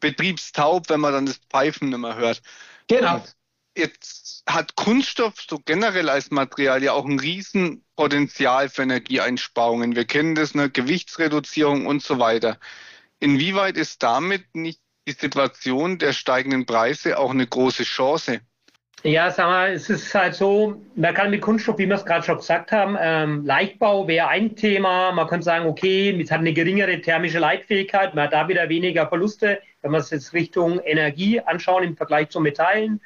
betriebstaub, 0.00 0.88
wenn 0.88 1.00
man 1.00 1.12
dann 1.12 1.26
das 1.26 1.40
Pfeifen 1.50 1.90
nicht 1.90 1.98
mehr 1.98 2.16
hört. 2.16 2.42
Genau. 2.88 3.22
Jetzt 3.76 4.42
hat 4.48 4.74
Kunststoff 4.74 5.34
so 5.48 5.60
generell 5.64 6.08
als 6.08 6.30
Material 6.30 6.82
ja 6.82 6.92
auch 6.92 7.04
ein 7.04 7.20
Riesenpotenzial 7.20 8.68
für 8.68 8.82
Energieeinsparungen. 8.82 9.94
Wir 9.94 10.06
kennen 10.06 10.34
das, 10.34 10.54
eine 10.54 10.70
Gewichtsreduzierung 10.70 11.86
und 11.86 12.02
so 12.02 12.18
weiter. 12.18 12.58
Inwieweit 13.20 13.76
ist 13.76 14.02
damit 14.02 14.54
nicht 14.54 14.80
die 15.10 15.20
Situation 15.20 15.98
der 15.98 16.12
steigenden 16.12 16.66
Preise 16.66 17.18
auch 17.18 17.30
eine 17.30 17.46
große 17.46 17.84
Chance? 17.84 18.40
Ja, 19.02 19.30
sag 19.30 19.46
mal, 19.46 19.72
es 19.72 19.88
ist 19.88 20.14
halt 20.14 20.34
so, 20.34 20.82
man 20.94 21.14
kann 21.14 21.30
mit 21.30 21.40
Kunststoff, 21.40 21.78
wie 21.78 21.86
wir 21.86 21.96
es 21.96 22.04
gerade 22.04 22.22
schon 22.22 22.36
gesagt 22.36 22.70
haben, 22.70 22.98
ähm, 23.00 23.46
Leichtbau 23.46 24.06
wäre 24.06 24.28
ein 24.28 24.54
Thema. 24.56 25.10
Man 25.12 25.26
könnte 25.26 25.44
sagen, 25.44 25.66
okay, 25.66 26.20
es 26.20 26.30
hat 26.30 26.40
eine 26.40 26.52
geringere 26.52 27.00
thermische 27.00 27.38
Leitfähigkeit, 27.38 28.14
man 28.14 28.24
hat 28.24 28.34
da 28.34 28.46
wieder 28.46 28.68
weniger 28.68 29.08
Verluste, 29.08 29.60
wenn 29.80 29.92
wir 29.92 29.98
es 29.98 30.10
jetzt 30.10 30.34
Richtung 30.34 30.80
Energie 30.80 31.40
anschauen 31.40 31.82
im 31.82 31.96
Vergleich 31.96 32.28
zu 32.28 32.40
Metallen. 32.40 33.00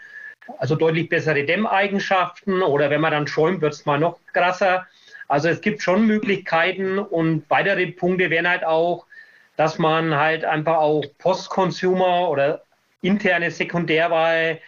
Also 0.59 0.75
deutlich 0.75 1.09
bessere 1.09 1.45
Dämmeigenschaften 1.45 2.63
oder 2.63 2.91
wenn 2.91 3.01
man 3.01 3.13
dann 3.13 3.29
schäumt, 3.29 3.61
wird 3.61 3.75
es 3.75 3.87
mal 3.87 3.99
noch 3.99 4.19
krasser. 4.33 4.87
Also 5.29 5.49
es 5.49 5.61
gibt 5.61 5.81
schon 5.81 6.07
Möglichkeiten 6.07 6.99
und 6.99 7.49
weitere 7.49 7.87
Punkte 7.87 8.31
wären 8.31 8.49
halt 8.49 8.65
auch, 8.65 9.07
dass 9.57 9.79
man 9.79 10.17
halt 10.17 10.45
einfach 10.45 10.77
auch 10.77 11.05
Post-Consumer 11.19 12.29
oder 12.29 12.63
interne 13.03 13.51
Sekundärwahl 13.51 14.61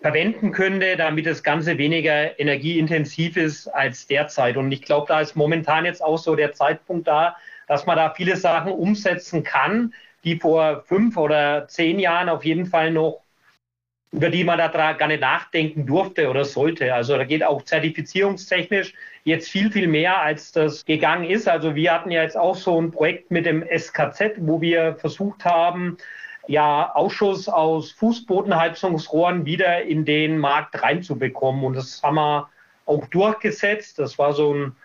verwenden 0.00 0.52
könnte, 0.52 0.96
damit 0.96 1.24
das 1.24 1.42
Ganze 1.42 1.78
weniger 1.78 2.38
energieintensiv 2.38 3.36
ist 3.36 3.68
als 3.68 4.06
derzeit. 4.06 4.56
Und 4.56 4.70
ich 4.70 4.82
glaube, 4.82 5.06
da 5.08 5.20
ist 5.20 5.34
momentan 5.34 5.86
jetzt 5.86 6.02
auch 6.02 6.18
so 6.18 6.36
der 6.36 6.52
Zeitpunkt 6.52 7.08
da, 7.08 7.36
dass 7.68 7.86
man 7.86 7.96
da 7.96 8.10
viele 8.10 8.36
Sachen 8.36 8.72
umsetzen 8.72 9.42
kann, 9.44 9.94
die 10.24 10.36
vor 10.36 10.82
fünf 10.86 11.16
oder 11.16 11.68
zehn 11.68 11.98
Jahren 11.98 12.28
auf 12.28 12.44
jeden 12.44 12.66
Fall 12.66 12.90
noch 12.90 13.23
über 14.14 14.30
die 14.30 14.44
man 14.44 14.58
da 14.58 14.68
gar 14.92 15.08
nicht 15.08 15.20
nachdenken 15.20 15.86
durfte 15.86 16.30
oder 16.30 16.44
sollte. 16.44 16.94
Also 16.94 17.16
da 17.16 17.24
geht 17.24 17.42
auch 17.42 17.62
zertifizierungstechnisch 17.62 18.94
jetzt 19.24 19.50
viel, 19.50 19.72
viel 19.72 19.88
mehr, 19.88 20.20
als 20.20 20.52
das 20.52 20.84
gegangen 20.84 21.28
ist. 21.28 21.48
Also 21.48 21.74
wir 21.74 21.92
hatten 21.92 22.12
ja 22.12 22.22
jetzt 22.22 22.36
auch 22.36 22.54
so 22.54 22.80
ein 22.80 22.92
Projekt 22.92 23.32
mit 23.32 23.44
dem 23.44 23.64
SKZ, 23.64 24.34
wo 24.38 24.60
wir 24.60 24.94
versucht 24.94 25.44
haben, 25.44 25.96
ja, 26.46 26.94
Ausschuss 26.94 27.48
aus 27.48 27.90
Fußbodenheizungsrohren 27.92 29.46
wieder 29.46 29.82
in 29.82 30.04
den 30.04 30.38
Markt 30.38 30.80
reinzubekommen. 30.80 31.64
Und 31.64 31.74
das 31.74 32.00
haben 32.00 32.14
wir 32.14 32.48
auch 32.86 33.08
durchgesetzt. 33.08 33.98
Das 33.98 34.16
war 34.16 34.32
so 34.32 34.54
ein 34.54 34.76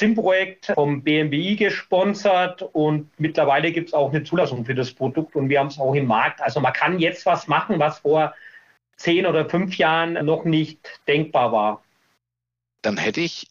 SIM-Projekt 0.00 0.72
vom 0.74 1.02
BMWI 1.02 1.54
gesponsert 1.54 2.62
und 2.72 3.08
mittlerweile 3.18 3.70
gibt 3.70 3.88
es 3.90 3.94
auch 3.94 4.10
eine 4.10 4.24
Zulassung 4.24 4.64
für 4.64 4.74
das 4.74 4.92
Produkt 4.92 5.36
und 5.36 5.48
wir 5.48 5.60
haben 5.60 5.68
es 5.68 5.78
auch 5.78 5.94
im 5.94 6.06
Markt. 6.06 6.42
Also 6.42 6.60
man 6.60 6.72
kann 6.72 6.98
jetzt 6.98 7.24
was 7.24 7.46
machen, 7.46 7.78
was 7.78 8.00
vor 8.00 8.34
zehn 8.96 9.26
oder 9.26 9.48
fünf 9.48 9.76
Jahren 9.76 10.24
noch 10.24 10.44
nicht 10.44 11.00
denkbar 11.06 11.52
war. 11.52 11.82
Dann 12.82 12.96
hätte 12.96 13.20
ich 13.20 13.48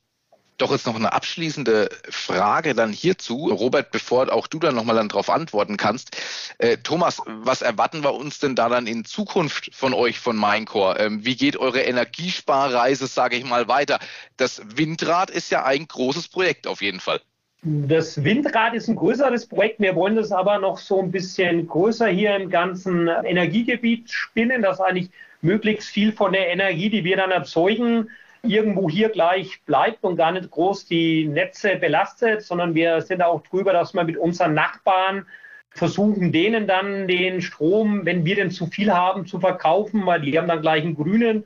doch 0.58 0.72
jetzt 0.72 0.86
noch 0.86 0.96
eine 0.96 1.12
abschließende 1.12 1.90
Frage 2.10 2.76
dann 2.76 2.94
hierzu. 2.94 3.50
Robert, 3.50 3.92
bevor 3.92 4.32
auch 4.32 4.48
du 4.48 4.60
dann 4.60 4.76
nochmal 4.76 4.96
dann 4.96 5.10
darauf 5.10 5.30
antworten 5.30 5.78
kannst. 5.78 6.16
Äh, 6.60 6.78
Thomas, 6.78 7.22
was 7.26 7.62
erwarten 7.62 8.04
wir 8.04 8.14
uns 8.14 8.40
denn 8.40 8.56
da 8.56 8.70
dann 8.70 8.88
in 8.88 9.06
Zukunft 9.06 9.74
von 9.74 9.94
euch, 9.94 10.20
von 10.20 10.40
Minecore? 10.40 10.98
Ähm, 11.00 11.26
wie 11.26 11.36
geht 11.36 11.58
eure 11.58 11.82
Energiesparreise, 11.82 13.08
sage 13.08 13.36
ich 13.36 13.44
mal, 13.44 13.68
weiter? 13.68 14.00
Das 14.38 14.62
Windrad 14.78 15.30
ist 15.30 15.52
ja 15.52 15.66
ein 15.66 15.88
großes 15.88 16.30
Projekt 16.30 16.68
auf 16.68 16.82
jeden 16.82 17.00
Fall. 17.00 17.20
Das 17.64 18.24
Windrad 18.24 18.76
ist 18.76 18.88
ein 18.88 18.96
größeres 18.96 19.48
Projekt. 19.48 19.80
Wir 19.80 19.96
wollen 19.96 20.16
das 20.16 20.32
aber 20.32 20.60
noch 20.60 20.78
so 20.78 21.02
ein 21.02 21.12
bisschen 21.12 21.68
größer 21.68 22.08
hier 22.08 22.36
im 22.36 22.50
ganzen 22.50 23.08
Energiegebiet 23.08 24.10
spinnen, 24.12 24.62
dass 24.62 24.80
eigentlich 24.80 25.10
möglichst 25.42 25.90
viel 25.90 26.12
von 26.12 26.34
der 26.34 26.50
Energie, 26.50 26.90
die 26.90 27.04
wir 27.04 27.18
dann 27.18 27.32
erzeugen, 27.32 28.10
irgendwo 28.44 28.90
hier 28.90 29.10
gleich 29.10 29.62
bleibt 29.66 30.04
und 30.04 30.18
gar 30.18 30.32
nicht 30.32 30.52
groß 30.52 30.86
die 30.86 31.28
Netze 31.28 31.76
belastet, 31.76 32.44
sondern 32.44 32.76
wir 32.76 33.02
sind 33.02 33.22
auch 33.22 33.42
drüber, 33.42 33.74
dass 33.74 33.94
wir 33.94 34.04
mit 34.04 34.18
unseren 34.18 34.54
Nachbarn 34.54 35.26
versuchen, 35.72 36.32
denen 36.32 36.68
dann 36.68 37.08
den 37.08 37.42
Strom, 37.42 38.06
wenn 38.06 38.24
wir 38.26 38.36
den 38.36 38.52
zu 38.52 38.68
viel 38.68 38.94
haben, 38.94 39.26
zu 39.26 39.40
verkaufen, 39.40 40.06
weil 40.06 40.22
die 40.22 40.38
haben 40.38 40.48
dann 40.48 40.62
gleich 40.62 40.84
einen 40.84 40.96
grünen. 40.96 41.46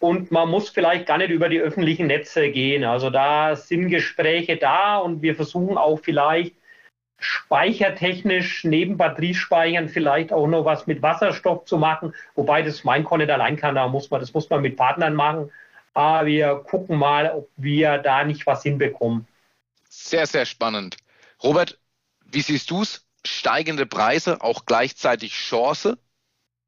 Und 0.00 0.30
man 0.30 0.48
muss 0.48 0.70
vielleicht 0.70 1.06
gar 1.06 1.18
nicht 1.18 1.30
über 1.30 1.48
die 1.48 1.60
öffentlichen 1.60 2.06
Netze 2.06 2.50
gehen. 2.50 2.84
Also 2.84 3.10
da 3.10 3.56
sind 3.56 3.88
Gespräche 3.88 4.56
da 4.56 4.98
und 4.98 5.22
wir 5.22 5.34
versuchen 5.34 5.76
auch 5.76 6.00
vielleicht 6.00 6.54
speichertechnisch 7.18 8.64
neben 8.64 8.96
Batteriespeichern 8.96 9.88
vielleicht 9.88 10.32
auch 10.32 10.46
noch 10.46 10.64
was 10.64 10.86
mit 10.86 11.02
Wasserstoff 11.02 11.64
zu 11.64 11.76
machen, 11.76 12.14
wobei 12.34 12.62
das 12.62 12.84
Minecore 12.84 13.18
nicht 13.18 13.30
allein 13.30 13.56
kann, 13.56 13.74
da 13.74 13.88
muss 13.88 14.10
man, 14.10 14.20
das 14.20 14.32
muss 14.32 14.48
man 14.48 14.62
mit 14.62 14.76
Partnern 14.76 15.14
machen. 15.14 15.50
Aber 15.94 16.26
wir 16.26 16.54
gucken 16.56 16.96
mal, 16.96 17.30
ob 17.30 17.48
wir 17.56 17.98
da 17.98 18.22
nicht 18.24 18.46
was 18.46 18.62
hinbekommen. 18.62 19.26
Sehr, 19.88 20.26
sehr 20.26 20.46
spannend. 20.46 20.96
Robert, 21.42 21.78
wie 22.24 22.42
siehst 22.42 22.70
du 22.70 22.82
es? 22.82 23.04
Steigende 23.26 23.84
Preise, 23.84 24.40
auch 24.40 24.64
gleichzeitig 24.64 25.32
Chance? 25.32 25.98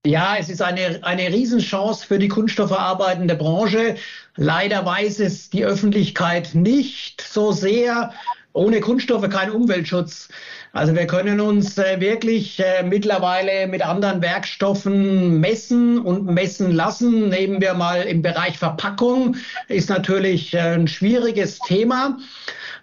Ja, 0.05 0.37
es 0.37 0.49
ist 0.49 0.63
eine, 0.63 1.01
eine 1.03 1.29
Riesenchance 1.29 2.07
für 2.07 2.19
die 2.19 2.29
kunststoffverarbeitende 2.29 3.37
Branche. 3.37 3.97
Leider 4.35 4.85
weiß 4.85 5.21
es 5.21 5.51
die 5.51 5.65
Öffentlichkeit 5.65 6.55
nicht 6.55 7.21
so 7.21 7.53
sehr 7.53 8.13
ohne 8.53 8.81
Kunststoffe 8.81 9.29
kein 9.29 9.51
Umweltschutz. 9.51 10.29
Also 10.73 10.95
wir 10.95 11.07
können 11.09 11.41
uns 11.41 11.79
äh, 11.79 11.99
wirklich 11.99 12.61
äh, 12.61 12.85
mittlerweile 12.85 13.67
mit 13.67 13.85
anderen 13.85 14.23
Werkstoffen 14.23 15.41
messen 15.41 15.99
und 15.99 16.27
messen 16.27 16.71
lassen. 16.71 17.29
Nehmen 17.29 17.61
wir 17.61 17.75
mal 17.75 18.03
im 18.03 18.23
Bereich 18.23 18.57
Verpackung, 18.57 19.37
ist 19.67 19.91
natürlich 19.91 20.55
äh, 20.55 20.75
ein 20.75 20.87
schwieriges 20.87 21.59
Thema. 21.59 22.19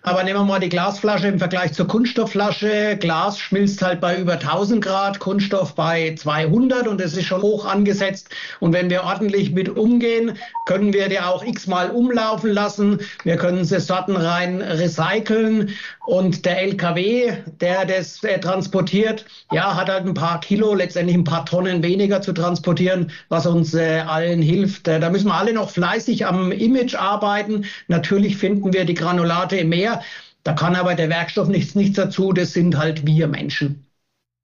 Aber 0.08 0.23
nehmen 0.23 0.39
wir 0.39 0.45
mal 0.45 0.60
die 0.60 0.69
Glasflasche 0.69 1.28
im 1.28 1.38
Vergleich 1.38 1.73
zur 1.73 1.86
Kunststoffflasche. 1.86 2.97
Glas 2.97 3.39
schmilzt 3.39 3.82
halt 3.82 4.00
bei 4.00 4.15
über 4.17 4.34
1000 4.34 4.82
Grad, 4.82 5.19
Kunststoff 5.19 5.76
bei 5.76 6.15
200 6.15 6.88
und 6.88 7.02
es 7.02 7.17
ist 7.17 7.26
schon 7.26 7.41
hoch 7.41 7.65
angesetzt. 7.65 8.30
Und 8.62 8.71
wenn 8.71 8.89
wir 8.89 9.04
ordentlich 9.04 9.52
mit 9.52 9.67
umgehen, 9.67 10.38
können 10.65 10.93
wir 10.93 11.10
die 11.10 11.19
auch 11.19 11.43
x-mal 11.43 11.89
umlaufen 11.89 12.54
lassen. 12.54 13.02
Wir 13.23 13.36
können 13.36 13.65
sie 13.65 13.82
sortenrein 13.82 14.62
recyceln 14.62 15.73
und 16.06 16.45
der 16.45 16.62
LKW, 16.62 17.34
der 17.60 17.77
das 17.86 18.24
äh, 18.24 18.40
transportiert, 18.40 19.26
ja, 19.52 19.76
hat 19.76 19.90
halt 19.90 20.06
ein 20.06 20.13
paar 20.13 20.40
Kilo, 20.40 20.74
letztendlich 20.74 21.18
ein 21.18 21.24
paar 21.24 21.46
Tonnen 21.46 21.84
weniger 21.84 22.22
zu 22.22 22.34
transportieren, 22.34 23.12
was 23.30 23.46
uns 23.46 23.74
äh, 23.74 24.00
allen 24.00 24.42
hilft. 24.42 24.88
Äh, 24.88 25.00
da 25.00 25.10
müssen 25.10 25.28
wir 25.28 25.36
alle 25.36 25.54
noch 25.54 25.70
fleißig 25.70 26.26
am 26.26 26.52
Image 26.52 26.96
arbeiten. 26.96 27.66
Natürlich 27.88 28.38
finden 28.38 28.74
wir 28.74 28.86
die 28.86 28.94
Granulate 28.94 29.58
im 29.58 29.70
Meer. 29.70 30.02
Da 30.44 30.54
kann 30.54 30.76
aber 30.76 30.96
der 30.96 31.10
Werkstoff 31.10 31.48
nichts, 31.48 31.76
nichts 31.76 31.98
dazu. 31.98 32.32
Das 32.34 32.54
sind 32.54 32.78
halt 32.78 33.06
wir 33.06 33.28
Menschen. 33.28 33.88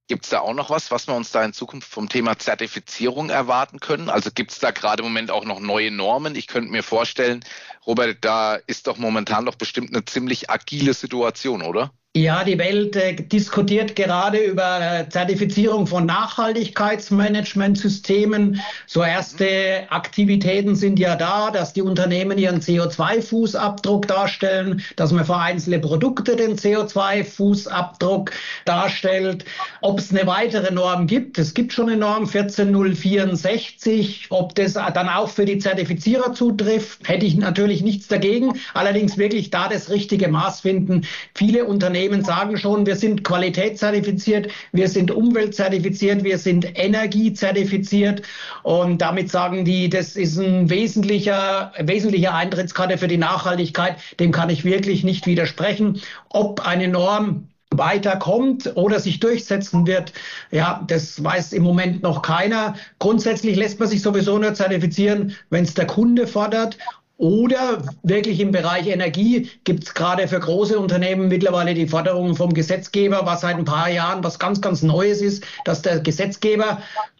Gibt 0.09 0.25
es 0.25 0.31
da 0.31 0.41
auch 0.41 0.53
noch 0.53 0.69
was, 0.69 0.91
was 0.91 1.07
wir 1.07 1.15
uns 1.15 1.31
da 1.31 1.43
in 1.45 1.53
Zukunft 1.53 1.87
vom 1.87 2.09
Thema 2.09 2.37
Zertifizierung 2.37 3.29
erwarten 3.29 3.79
können? 3.79 4.09
Also 4.09 4.31
gibt 4.31 4.51
es 4.51 4.59
da 4.59 4.71
gerade 4.71 5.01
im 5.01 5.07
Moment 5.07 5.31
auch 5.31 5.45
noch 5.45 5.61
neue 5.61 5.91
Normen? 5.91 6.35
Ich 6.35 6.47
könnte 6.47 6.71
mir 6.71 6.83
vorstellen, 6.83 7.45
Robert, 7.87 8.17
da 8.21 8.55
ist 8.55 8.87
doch 8.87 8.97
momentan 8.97 9.45
doch 9.45 9.55
bestimmt 9.55 9.95
eine 9.95 10.03
ziemlich 10.03 10.49
agile 10.49 10.93
Situation, 10.93 11.61
oder? 11.61 11.91
Ja, 12.15 12.43
die 12.43 12.59
Welt 12.59 12.95
äh, 12.95 13.15
diskutiert 13.15 13.95
gerade 13.95 14.37
über 14.37 14.79
äh, 14.79 15.09
Zertifizierung 15.09 15.87
von 15.87 16.05
Nachhaltigkeitsmanagementsystemen. 16.05 18.61
So 18.85 19.01
erste 19.01 19.87
Aktivitäten 19.89 20.75
sind 20.75 20.99
ja 20.99 21.15
da, 21.15 21.49
dass 21.49 21.73
die 21.73 21.81
Unternehmen 21.81 22.37
ihren 22.37 22.59
CO2-Fußabdruck 22.59 24.05
darstellen, 24.05 24.83
dass 24.95 25.11
man 25.11 25.25
für 25.25 25.37
einzelne 25.37 25.79
Produkte 25.79 26.35
den 26.35 26.55
CO2-Fußabdruck 26.55 28.29
darstellt. 28.65 29.45
Ob 29.81 29.97
es 29.97 30.11
eine 30.11 30.27
weitere 30.27 30.71
Norm 30.71 31.07
gibt, 31.07 31.39
es 31.39 31.55
gibt 31.55 31.73
schon 31.73 31.89
eine 31.89 31.97
Norm 31.97 32.27
14064. 32.27 34.27
Ob 34.29 34.53
das 34.53 34.73
dann 34.73 35.09
auch 35.09 35.29
für 35.29 35.45
die 35.45 35.57
Zertifizierer 35.57 36.33
zutrifft, 36.33 37.09
hätte 37.09 37.25
ich 37.25 37.37
natürlich 37.37 37.81
nichts 37.81 38.07
dagegen. 38.07 38.59
Allerdings 38.75 39.17
wirklich 39.17 39.49
da 39.49 39.67
das 39.67 39.89
richtige 39.89 40.27
Maß 40.27 40.61
finden. 40.61 41.07
Viele 41.33 41.65
Unternehmen 41.65 42.02
Unternehmen 42.03 42.23
sagen 42.25 42.57
schon, 42.57 42.85
wir 42.85 42.95
sind 42.95 43.23
qualitätszertifiziert, 43.23 44.49
wir 44.71 44.87
sind 44.87 45.11
umweltzertifiziert, 45.11 46.23
wir 46.23 46.37
sind 46.37 46.77
energiezertifiziert. 46.77 48.23
Und 48.63 49.01
damit 49.01 49.29
sagen 49.29 49.63
die, 49.63 49.89
das 49.89 50.15
ist 50.15 50.37
ein 50.37 50.69
wesentlicher, 50.69 51.71
wesentlicher 51.79 52.33
Eintrittskarte 52.35 52.97
für 52.97 53.07
die 53.07 53.17
Nachhaltigkeit. 53.17 53.97
Dem 54.19 54.31
kann 54.31 54.49
ich 54.49 54.65
wirklich 54.65 55.03
nicht 55.03 55.27
widersprechen. 55.27 56.01
Ob 56.29 56.65
eine 56.65 56.87
Norm 56.87 57.47
weiterkommt 57.71 58.71
oder 58.75 58.99
sich 58.99 59.19
durchsetzen 59.19 59.87
wird, 59.87 60.13
ja, 60.51 60.83
das 60.87 61.23
weiß 61.23 61.53
im 61.53 61.63
Moment 61.63 62.03
noch 62.03 62.21
keiner. 62.21 62.75
Grundsätzlich 62.99 63.55
lässt 63.55 63.79
man 63.79 63.89
sich 63.89 64.01
sowieso 64.01 64.37
nur 64.37 64.53
zertifizieren, 64.53 65.35
wenn 65.49 65.63
es 65.63 65.73
der 65.73 65.87
Kunde 65.87 66.27
fordert. 66.27 66.77
Oder 67.17 67.83
wirklich 68.01 68.39
im 68.39 68.51
Bereich 68.51 68.87
Energie 68.87 69.49
gibt 69.63 69.83
es 69.83 69.93
gerade 69.93 70.27
für 70.27 70.39
große 70.39 70.77
Unternehmen 70.77 71.27
mittlerweile 71.27 71.73
die 71.73 71.87
Forderung 71.87 72.35
vom 72.35 72.53
Gesetzgeber, 72.53 73.25
was 73.25 73.41
seit 73.41 73.55
ein 73.55 73.65
paar 73.65 73.89
Jahren 73.89 74.23
was 74.23 74.39
ganz, 74.39 74.61
ganz 74.61 74.81
Neues 74.81 75.21
ist, 75.21 75.43
dass 75.63 75.81
der 75.81 75.99
Gesetzgeber 75.99 76.79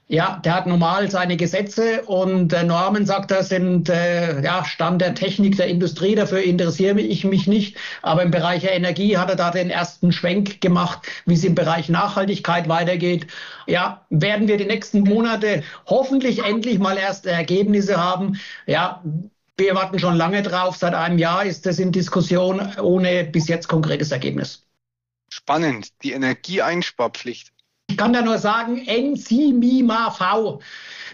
ja, 0.10 0.40
der 0.44 0.56
hat 0.56 0.68
normal 0.68 1.10
seine 1.10 1.38
Gesetze 1.38 2.04
und 2.04 2.52
äh, 2.54 2.64
Normen, 2.64 3.06
sagt 3.06 3.32
er, 3.32 3.44
sind 3.44 3.90
äh, 3.90 4.44
ja, 4.44 4.64
Stand 4.66 5.02
der 5.02 5.16
Technik 5.16 5.56
der 5.58 5.68
Industrie. 5.68 6.14
Dafür 6.14 6.44
interessiere 6.44 7.00
ich 7.00 7.24
mich 7.24 7.48
nicht. 7.48 7.78
Aber 8.02 8.22
im 8.22 8.30
Bereich 8.30 8.62
der 8.62 8.74
Energie 8.76 9.18
hat 9.18 9.30
er 9.30 9.38
da 9.38 9.50
den 9.50 9.70
ersten 9.70 10.12
Schwenk 10.12 10.60
gemacht, 10.62 11.00
wie 11.26 11.34
es 11.36 11.44
im 11.44 11.56
Bereich 11.56 11.90
Nachhaltigkeit 11.90 12.68
weitergeht. 12.68 13.28
Ja, 13.66 14.06
werden 14.10 14.48
wir 14.48 14.58
die 14.58 14.66
nächsten 14.66 15.02
Monate 15.02 15.64
hoffentlich 15.88 16.44
endlich 16.44 16.80
mal 16.80 16.98
erste 16.98 17.32
Ergebnisse 17.32 17.98
haben. 17.98 18.40
Ja, 18.68 19.02
wir 19.58 19.76
warten 19.76 20.00
schon 20.00 20.16
lange 20.16 20.42
drauf. 20.42 20.78
Seit 20.78 20.94
einem 20.94 21.18
Jahr 21.18 21.46
ist 21.46 21.66
das 21.66 21.80
in 21.80 21.92
Diskussion 21.92 22.76
ohne 22.82 23.24
bis 23.26 23.48
jetzt 23.48 23.68
konkretes 23.68 24.12
Ergebnis. 24.12 24.66
Spannend, 25.30 25.90
die 26.04 26.12
Energieeinsparpflicht. 26.12 27.54
Ich 27.90 27.98
kann 27.98 28.14
da 28.14 28.22
nur 28.22 28.38
sagen, 28.38 28.78
NCMIMA-V. 28.88 30.62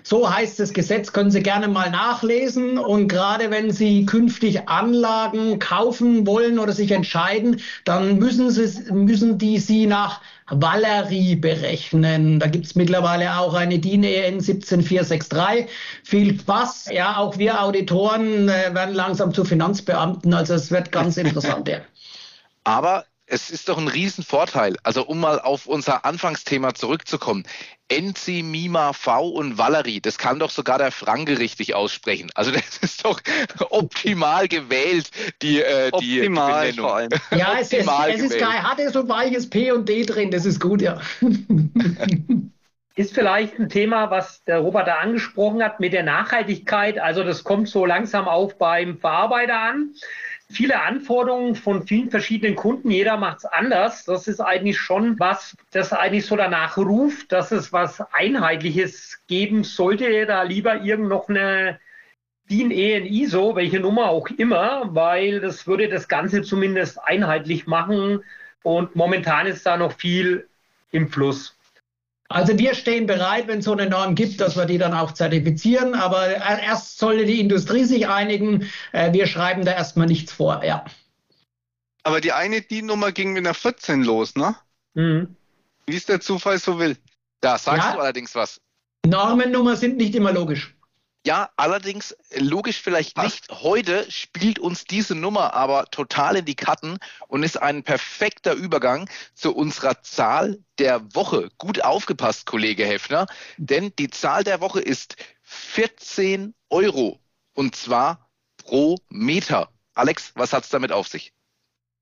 So 0.04 0.34
heißt 0.34 0.60
das 0.60 0.72
Gesetz, 0.72 1.12
können 1.12 1.32
Sie 1.32 1.44
gerne 1.44 1.68
mal 1.68 1.90
nachlesen. 1.90 2.78
Und 2.78 3.10
gerade 3.10 3.52
wenn 3.52 3.72
Sie 3.72 4.06
künftig 4.06 4.70
Anlagen 4.70 5.60
kaufen 5.60 6.26
wollen 6.26 6.60
oder 6.60 6.72
sich 6.72 6.92
entscheiden, 6.92 7.62
dann 7.84 8.18
müssen, 8.18 8.50
Sie, 8.50 8.94
müssen 8.94 9.38
die 9.38 9.58
Sie 9.58 9.88
nach 9.88 10.22
Valerie 10.52 11.36
berechnen. 11.36 12.40
Da 12.40 12.48
gibt 12.48 12.66
es 12.66 12.76
mittlerweile 12.76 13.38
auch 13.38 13.54
eine 13.54 13.80
DIN 13.80 14.04
EN 14.04 14.42
17463. 14.42 15.68
Viel 16.04 16.40
Spaß. 16.40 16.90
Ja, 16.92 17.18
auch 17.18 17.38
wir 17.38 17.62
Auditoren 17.62 18.50
äh, 18.50 18.74
werden 18.74 18.96
langsam 18.96 19.34
zu 19.34 19.46
Finanzbeamten. 19.46 20.34
Also 20.34 20.54
es 20.56 20.72
wird 20.72 20.92
ganz 20.92 21.18
interessant. 21.18 21.68
Ja. 21.68 21.80
Aber 22.64 23.06
es 23.30 23.50
ist 23.50 23.70
doch 23.70 23.78
ein 23.78 23.88
Riesenvorteil. 23.88 24.76
Also 24.84 25.06
um 25.06 25.20
mal 25.20 25.40
auf 25.40 25.68
unser 25.68 26.04
Anfangsthema 26.06 26.74
zurückzukommen. 26.74 27.44
Enzi, 27.88 28.44
Mima, 28.44 28.94
V 28.94 29.30
und 29.30 29.58
Valerie, 29.58 30.00
das 30.00 30.18
kann 30.18 30.38
doch 30.38 30.52
sogar 30.52 30.78
der 30.78 30.92
Franke 30.92 31.40
richtig 31.40 31.74
aussprechen. 31.74 32.30
Also 32.36 32.52
das 32.52 32.78
ist 32.78 33.06
doch 33.06 33.22
optimal 33.70 34.48
gewählt, 34.48 35.10
die, 35.42 35.62
äh, 35.62 35.92
die, 36.00 36.22
optimal 36.22 36.72
die 36.72 36.80
vor 36.80 36.96
allem. 36.96 37.10
Ja, 37.32 37.58
es, 37.60 37.74
ist, 37.74 37.90
es 38.08 38.22
ist 38.22 38.38
kein 38.38 38.64
hartes 38.64 38.96
und 38.96 39.10
weiches 39.10 39.50
P 39.50 39.72
und 39.72 39.88
D 39.88 40.04
drin, 40.04 40.32
das 40.32 40.46
ist 40.46 40.60
gut, 40.60 40.82
ja. 40.82 41.00
ist 42.96 43.14
vielleicht 43.14 43.58
ein 43.58 43.70
Thema, 43.70 44.12
was 44.12 44.44
der 44.44 44.60
Robert 44.60 44.88
da 44.88 44.96
angesprochen 44.96 45.64
hat 45.64 45.80
mit 45.80 45.94
der 45.94 46.04
Nachhaltigkeit. 46.04 47.00
Also 47.00 47.24
das 47.24 47.44
kommt 47.44 47.70
so 47.70 47.86
langsam 47.86 48.28
auch 48.28 48.54
beim 48.54 49.00
Verarbeiter 49.00 49.60
an 49.60 49.94
viele 50.52 50.82
Anforderungen 50.82 51.56
von 51.56 51.86
vielen 51.86 52.10
verschiedenen 52.10 52.56
Kunden. 52.56 52.90
Jeder 52.90 53.18
macht 53.18 53.40
es 53.40 53.46
anders. 53.46 54.06
Das 54.06 54.28
ist 54.28 54.40
eigentlich 54.40 54.80
schon 54.80 55.20
was, 55.20 55.56
das 55.72 55.94
eigentlich 55.94 56.26
so 56.26 56.36
danach 56.36 56.78
ruft, 56.78 57.32
dass 57.32 57.52
es 57.52 57.72
was 57.72 58.02
Einheitliches 58.14 59.22
geben 59.28 59.64
sollte. 59.64 60.26
Da 60.26 60.44
lieber 60.44 60.82
irgend 60.82 61.10
noch 61.10 61.30
eine 61.30 61.80
DIN 62.50 62.72
EN 62.72 63.06
ISO, 63.06 63.56
welche 63.56 63.80
Nummer 63.80 64.10
auch 64.10 64.28
immer, 64.30 64.96
weil 64.96 65.40
das 65.40 65.68
würde 65.68 65.88
das 65.88 66.08
Ganze 66.08 66.42
zumindest 66.42 67.00
einheitlich 67.04 67.68
machen. 67.68 68.24
Und 68.64 68.96
momentan 68.96 69.46
ist 69.46 69.66
da 69.66 69.78
noch 69.78 69.94
viel 69.94 70.48
im 70.92 71.10
Fluss. 71.10 71.59
Also 72.32 72.58
wir 72.60 72.76
stehen 72.76 73.08
bereit, 73.08 73.48
wenn 73.48 73.60
es 73.60 73.66
so 73.66 73.72
eine 73.72 73.90
Norm 73.90 74.14
gibt, 74.14 74.40
dass 74.40 74.56
wir 74.56 74.66
die 74.66 74.78
dann 74.78 74.94
auch 74.94 75.14
zertifizieren. 75.14 75.96
Aber 75.96 76.28
erst 76.28 77.00
sollte 77.00 77.26
die 77.26 77.40
Industrie 77.40 77.86
sich 77.86 78.08
einigen. 78.08 78.70
Äh, 78.92 79.12
wir 79.14 79.26
schreiben 79.26 79.66
da 79.66 79.74
erstmal 79.74 80.06
nichts 80.06 80.32
vor, 80.32 80.64
ja. 80.64 80.86
Aber 82.04 82.22
die 82.22 82.32
eine 82.32 82.62
DIN-Nummer 82.62 83.12
ging 83.12 83.34
mit 83.34 83.46
einer 83.46 83.56
14 83.56 84.04
los, 84.04 84.36
ne? 84.36 84.56
Mhm. 84.94 85.36
Wie 85.88 85.96
es 85.96 86.06
der 86.06 86.22
Zufall 86.22 86.60
so 86.60 86.78
will. 86.78 86.98
Da 87.42 87.58
sagst 87.58 87.88
ja. 87.88 87.94
du 87.94 88.00
allerdings 88.00 88.36
was. 88.36 88.62
Normennummer 89.08 89.76
sind 89.76 89.98
nicht 89.98 90.14
immer 90.14 90.32
logisch. 90.32 90.76
Ja, 91.26 91.50
allerdings 91.58 92.16
logisch 92.34 92.82
vielleicht 92.82 93.18
nicht. 93.18 93.50
Heute 93.52 94.10
spielt 94.10 94.58
uns 94.58 94.86
diese 94.86 95.16
Nummer 95.16 95.54
aber 95.54 95.86
total 95.92 96.38
in 96.38 96.46
die 96.46 96.56
Karten 96.56 96.98
und 97.28 97.44
ist 97.44 97.62
ein 97.62 97.84
perfekter 97.84 98.54
Übergang 98.54 99.10
zu 99.34 99.54
unserer 99.54 100.02
Zahl 100.02 100.64
der 100.78 101.14
Woche. 101.14 101.50
Gut 101.58 101.84
aufgepasst, 101.84 102.46
Kollege 102.46 102.86
Heffner, 102.86 103.28
denn 103.58 103.92
die 104.00 104.10
Zahl 104.10 104.46
der 104.46 104.62
Woche 104.62 104.80
ist 104.80 105.18
14 105.44 106.54
Euro 106.70 107.20
und 107.54 107.76
zwar 107.76 108.30
pro 108.58 108.98
Meter. 109.10 109.74
Alex, 109.96 110.32
was 110.36 110.54
hat 110.54 110.64
es 110.64 110.70
damit 110.70 110.94
auf 110.94 111.10
sich? 111.10 111.34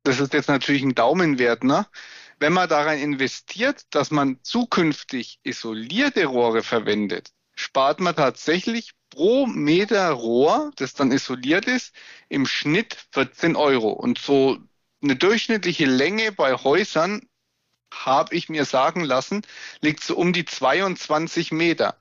Das 0.03 0.19
ist 0.19 0.33
jetzt 0.33 0.47
natürlich 0.47 0.83
ein 0.83 0.95
Daumenwert, 0.95 1.63
ne? 1.63 1.87
Wenn 2.39 2.53
man 2.53 2.69
daran 2.69 2.99
investiert, 2.99 3.83
dass 3.89 4.11
man 4.11 4.39
zukünftig 4.43 5.39
isolierte 5.41 6.25
Rohre 6.25 6.61
verwendet, 6.61 7.31
spart 7.55 7.99
man 7.99 8.15
tatsächlich 8.15 8.91
pro 9.09 9.45
Meter 9.45 10.09
Rohr, 10.11 10.71
das 10.75 10.93
dann 10.93 11.11
isoliert 11.11 11.65
ist, 11.65 11.93
im 12.29 12.45
Schnitt 12.45 12.97
14 13.11 13.55
Euro. 13.55 13.89
Und 13.91 14.19
so 14.19 14.57
eine 15.01 15.15
durchschnittliche 15.15 15.85
Länge 15.85 16.31
bei 16.31 16.53
Häusern, 16.53 17.21
habe 17.93 18.35
ich 18.35 18.49
mir 18.49 18.65
sagen 18.65 19.03
lassen, 19.03 19.43
liegt 19.81 20.03
so 20.03 20.15
um 20.15 20.33
die 20.33 20.45
22 20.45 21.51
Meter. 21.51 21.97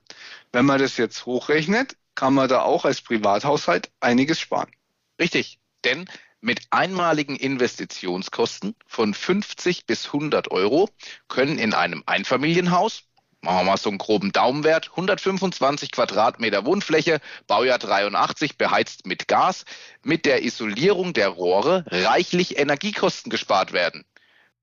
Wenn 0.51 0.65
man 0.65 0.79
das 0.79 0.97
jetzt 0.97 1.25
hochrechnet, 1.25 1.95
kann 2.15 2.33
man 2.33 2.49
da 2.49 2.61
auch 2.61 2.85
als 2.85 3.01
Privathaushalt 3.01 3.91
einiges 3.99 4.39
sparen. 4.39 4.71
Richtig, 5.19 5.59
denn 5.83 6.09
mit 6.41 6.61
einmaligen 6.69 7.35
Investitionskosten 7.35 8.75
von 8.85 9.13
50 9.13 9.85
bis 9.85 10.07
100 10.07 10.51
Euro 10.51 10.89
können 11.27 11.57
in 11.57 11.73
einem 11.73 12.03
Einfamilienhaus 12.05 13.03
machen 13.47 13.59
wir 13.59 13.71
mal 13.71 13.77
so 13.77 13.87
einen 13.89 13.97
groben 13.97 14.33
Daumenwert, 14.33 14.89
125 14.91 15.91
Quadratmeter 15.91 16.65
Wohnfläche, 16.65 17.21
Baujahr 17.47 17.79
83, 17.79 18.57
beheizt 18.57 19.05
mit 19.05 19.29
Gas, 19.29 19.63
mit 20.03 20.25
der 20.25 20.43
Isolierung 20.43 21.13
der 21.13 21.29
Rohre 21.29 21.85
reichlich 21.87 22.59
Energiekosten 22.59 23.29
gespart 23.29 23.71
werden. 23.71 24.03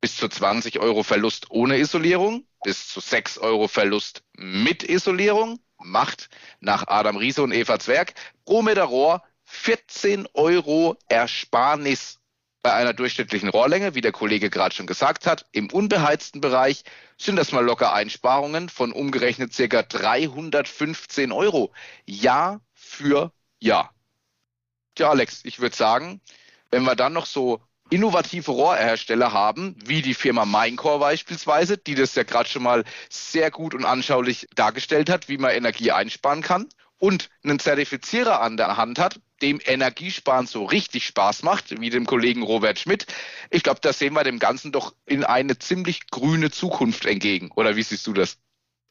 Bis 0.02 0.16
zu 0.16 0.28
20 0.28 0.80
Euro 0.80 1.02
Verlust 1.02 1.50
ohne 1.50 1.78
Isolierung, 1.78 2.44
bis 2.62 2.86
zu 2.88 3.00
6 3.00 3.38
Euro 3.38 3.68
Verlust 3.68 4.22
mit 4.36 4.82
Isolierung. 4.82 5.60
Macht 5.78 6.28
nach 6.60 6.86
Adam 6.86 7.16
Riese 7.16 7.42
und 7.42 7.52
Eva 7.52 7.78
Zwerg 7.78 8.12
pro 8.44 8.60
Meter 8.60 8.84
Rohr 8.84 9.22
14 9.44 10.28
Euro 10.34 10.98
Ersparnis 11.08 12.18
bei 12.64 12.72
einer 12.72 12.94
durchschnittlichen 12.94 13.50
Rohrlänge, 13.50 13.94
wie 13.94 14.00
der 14.00 14.10
Kollege 14.10 14.48
gerade 14.48 14.74
schon 14.74 14.86
gesagt 14.86 15.26
hat, 15.26 15.44
im 15.52 15.70
unbeheizten 15.70 16.40
Bereich 16.40 16.82
sind 17.18 17.36
das 17.36 17.52
mal 17.52 17.62
locker 17.62 17.92
Einsparungen 17.92 18.70
von 18.70 18.90
umgerechnet 18.90 19.52
circa 19.52 19.82
315 19.82 21.30
Euro. 21.30 21.74
Jahr 22.06 22.62
für 22.72 23.32
Jahr. 23.60 23.92
Tja, 24.94 25.10
Alex, 25.10 25.42
ich 25.44 25.60
würde 25.60 25.76
sagen, 25.76 26.22
wenn 26.70 26.84
wir 26.84 26.96
dann 26.96 27.12
noch 27.12 27.26
so 27.26 27.60
innovative 27.90 28.50
Rohrhersteller 28.50 29.34
haben, 29.34 29.76
wie 29.84 30.00
die 30.00 30.14
Firma 30.14 30.46
Minecore 30.46 31.00
beispielsweise, 31.00 31.76
die 31.76 31.94
das 31.94 32.14
ja 32.14 32.22
gerade 32.22 32.48
schon 32.48 32.62
mal 32.62 32.84
sehr 33.10 33.50
gut 33.50 33.74
und 33.74 33.84
anschaulich 33.84 34.48
dargestellt 34.54 35.10
hat, 35.10 35.28
wie 35.28 35.36
man 35.36 35.50
Energie 35.50 35.92
einsparen 35.92 36.40
kann 36.40 36.66
und 36.98 37.30
einen 37.42 37.58
Zertifizierer 37.58 38.40
an 38.40 38.56
der 38.56 38.76
Hand 38.76 38.98
hat, 38.98 39.20
dem 39.42 39.60
Energiesparen 39.64 40.46
so 40.46 40.64
richtig 40.64 41.06
Spaß 41.06 41.42
macht, 41.42 41.78
wie 41.80 41.90
dem 41.90 42.06
Kollegen 42.06 42.42
Robert 42.42 42.78
Schmidt, 42.78 43.06
ich 43.50 43.62
glaube, 43.62 43.80
da 43.82 43.92
sehen 43.92 44.14
wir 44.14 44.24
dem 44.24 44.38
Ganzen 44.38 44.72
doch 44.72 44.94
in 45.04 45.24
eine 45.24 45.58
ziemlich 45.58 46.06
grüne 46.08 46.50
Zukunft 46.50 47.04
entgegen. 47.04 47.50
Oder 47.54 47.76
wie 47.76 47.82
siehst 47.82 48.06
du 48.06 48.12
das? 48.12 48.38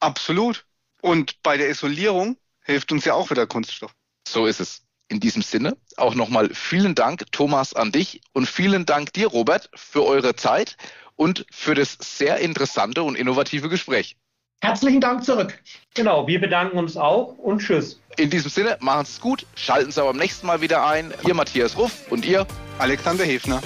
Absolut. 0.00 0.66
Und 1.00 1.42
bei 1.42 1.56
der 1.56 1.68
Isolierung 1.68 2.36
hilft 2.62 2.92
uns 2.92 3.04
ja 3.04 3.14
auch 3.14 3.30
wieder 3.30 3.46
Kunststoff. 3.46 3.94
So 4.26 4.46
ist 4.46 4.60
es. 4.60 4.82
In 5.08 5.20
diesem 5.20 5.42
Sinne 5.42 5.76
auch 5.96 6.14
nochmal 6.14 6.48
vielen 6.54 6.94
Dank, 6.94 7.30
Thomas, 7.30 7.74
an 7.74 7.92
dich 7.92 8.22
und 8.32 8.48
vielen 8.48 8.86
Dank 8.86 9.12
dir, 9.12 9.26
Robert, 9.26 9.70
für 9.74 10.04
eure 10.04 10.34
Zeit 10.34 10.76
und 11.14 11.46
für 11.50 11.74
das 11.74 11.98
sehr 12.00 12.38
interessante 12.38 13.02
und 13.02 13.16
innovative 13.16 13.68
Gespräch. 13.68 14.16
Herzlichen 14.64 15.02
Dank 15.02 15.22
zurück. 15.22 15.58
Genau, 15.92 16.26
wir 16.26 16.40
bedanken 16.40 16.78
uns 16.78 16.96
auch 16.96 17.36
und 17.36 17.58
tschüss. 17.58 18.00
In 18.16 18.30
diesem 18.30 18.50
Sinne, 18.50 18.78
machen 18.80 19.04
Sie 19.04 19.12
es 19.12 19.20
gut, 19.20 19.44
schalten 19.54 19.90
Sie 19.90 20.00
aber 20.00 20.12
beim 20.12 20.20
nächsten 20.20 20.46
Mal 20.46 20.62
wieder 20.62 20.86
ein. 20.86 21.12
Ihr 21.26 21.34
Matthias 21.34 21.76
Ruff 21.76 22.10
und 22.10 22.24
ihr 22.24 22.46
Alexander 22.78 23.24
Hefner. 23.24 23.60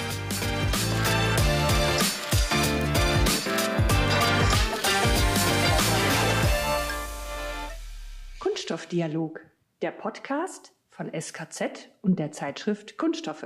Kunststoffdialog, 8.39 9.39
der 9.81 9.91
Podcast 9.91 10.73
von 10.89 11.09
SKZ 11.17 11.87
und 12.01 12.19
der 12.19 12.33
Zeitschrift 12.33 12.97
Kunststoffe. 12.97 13.45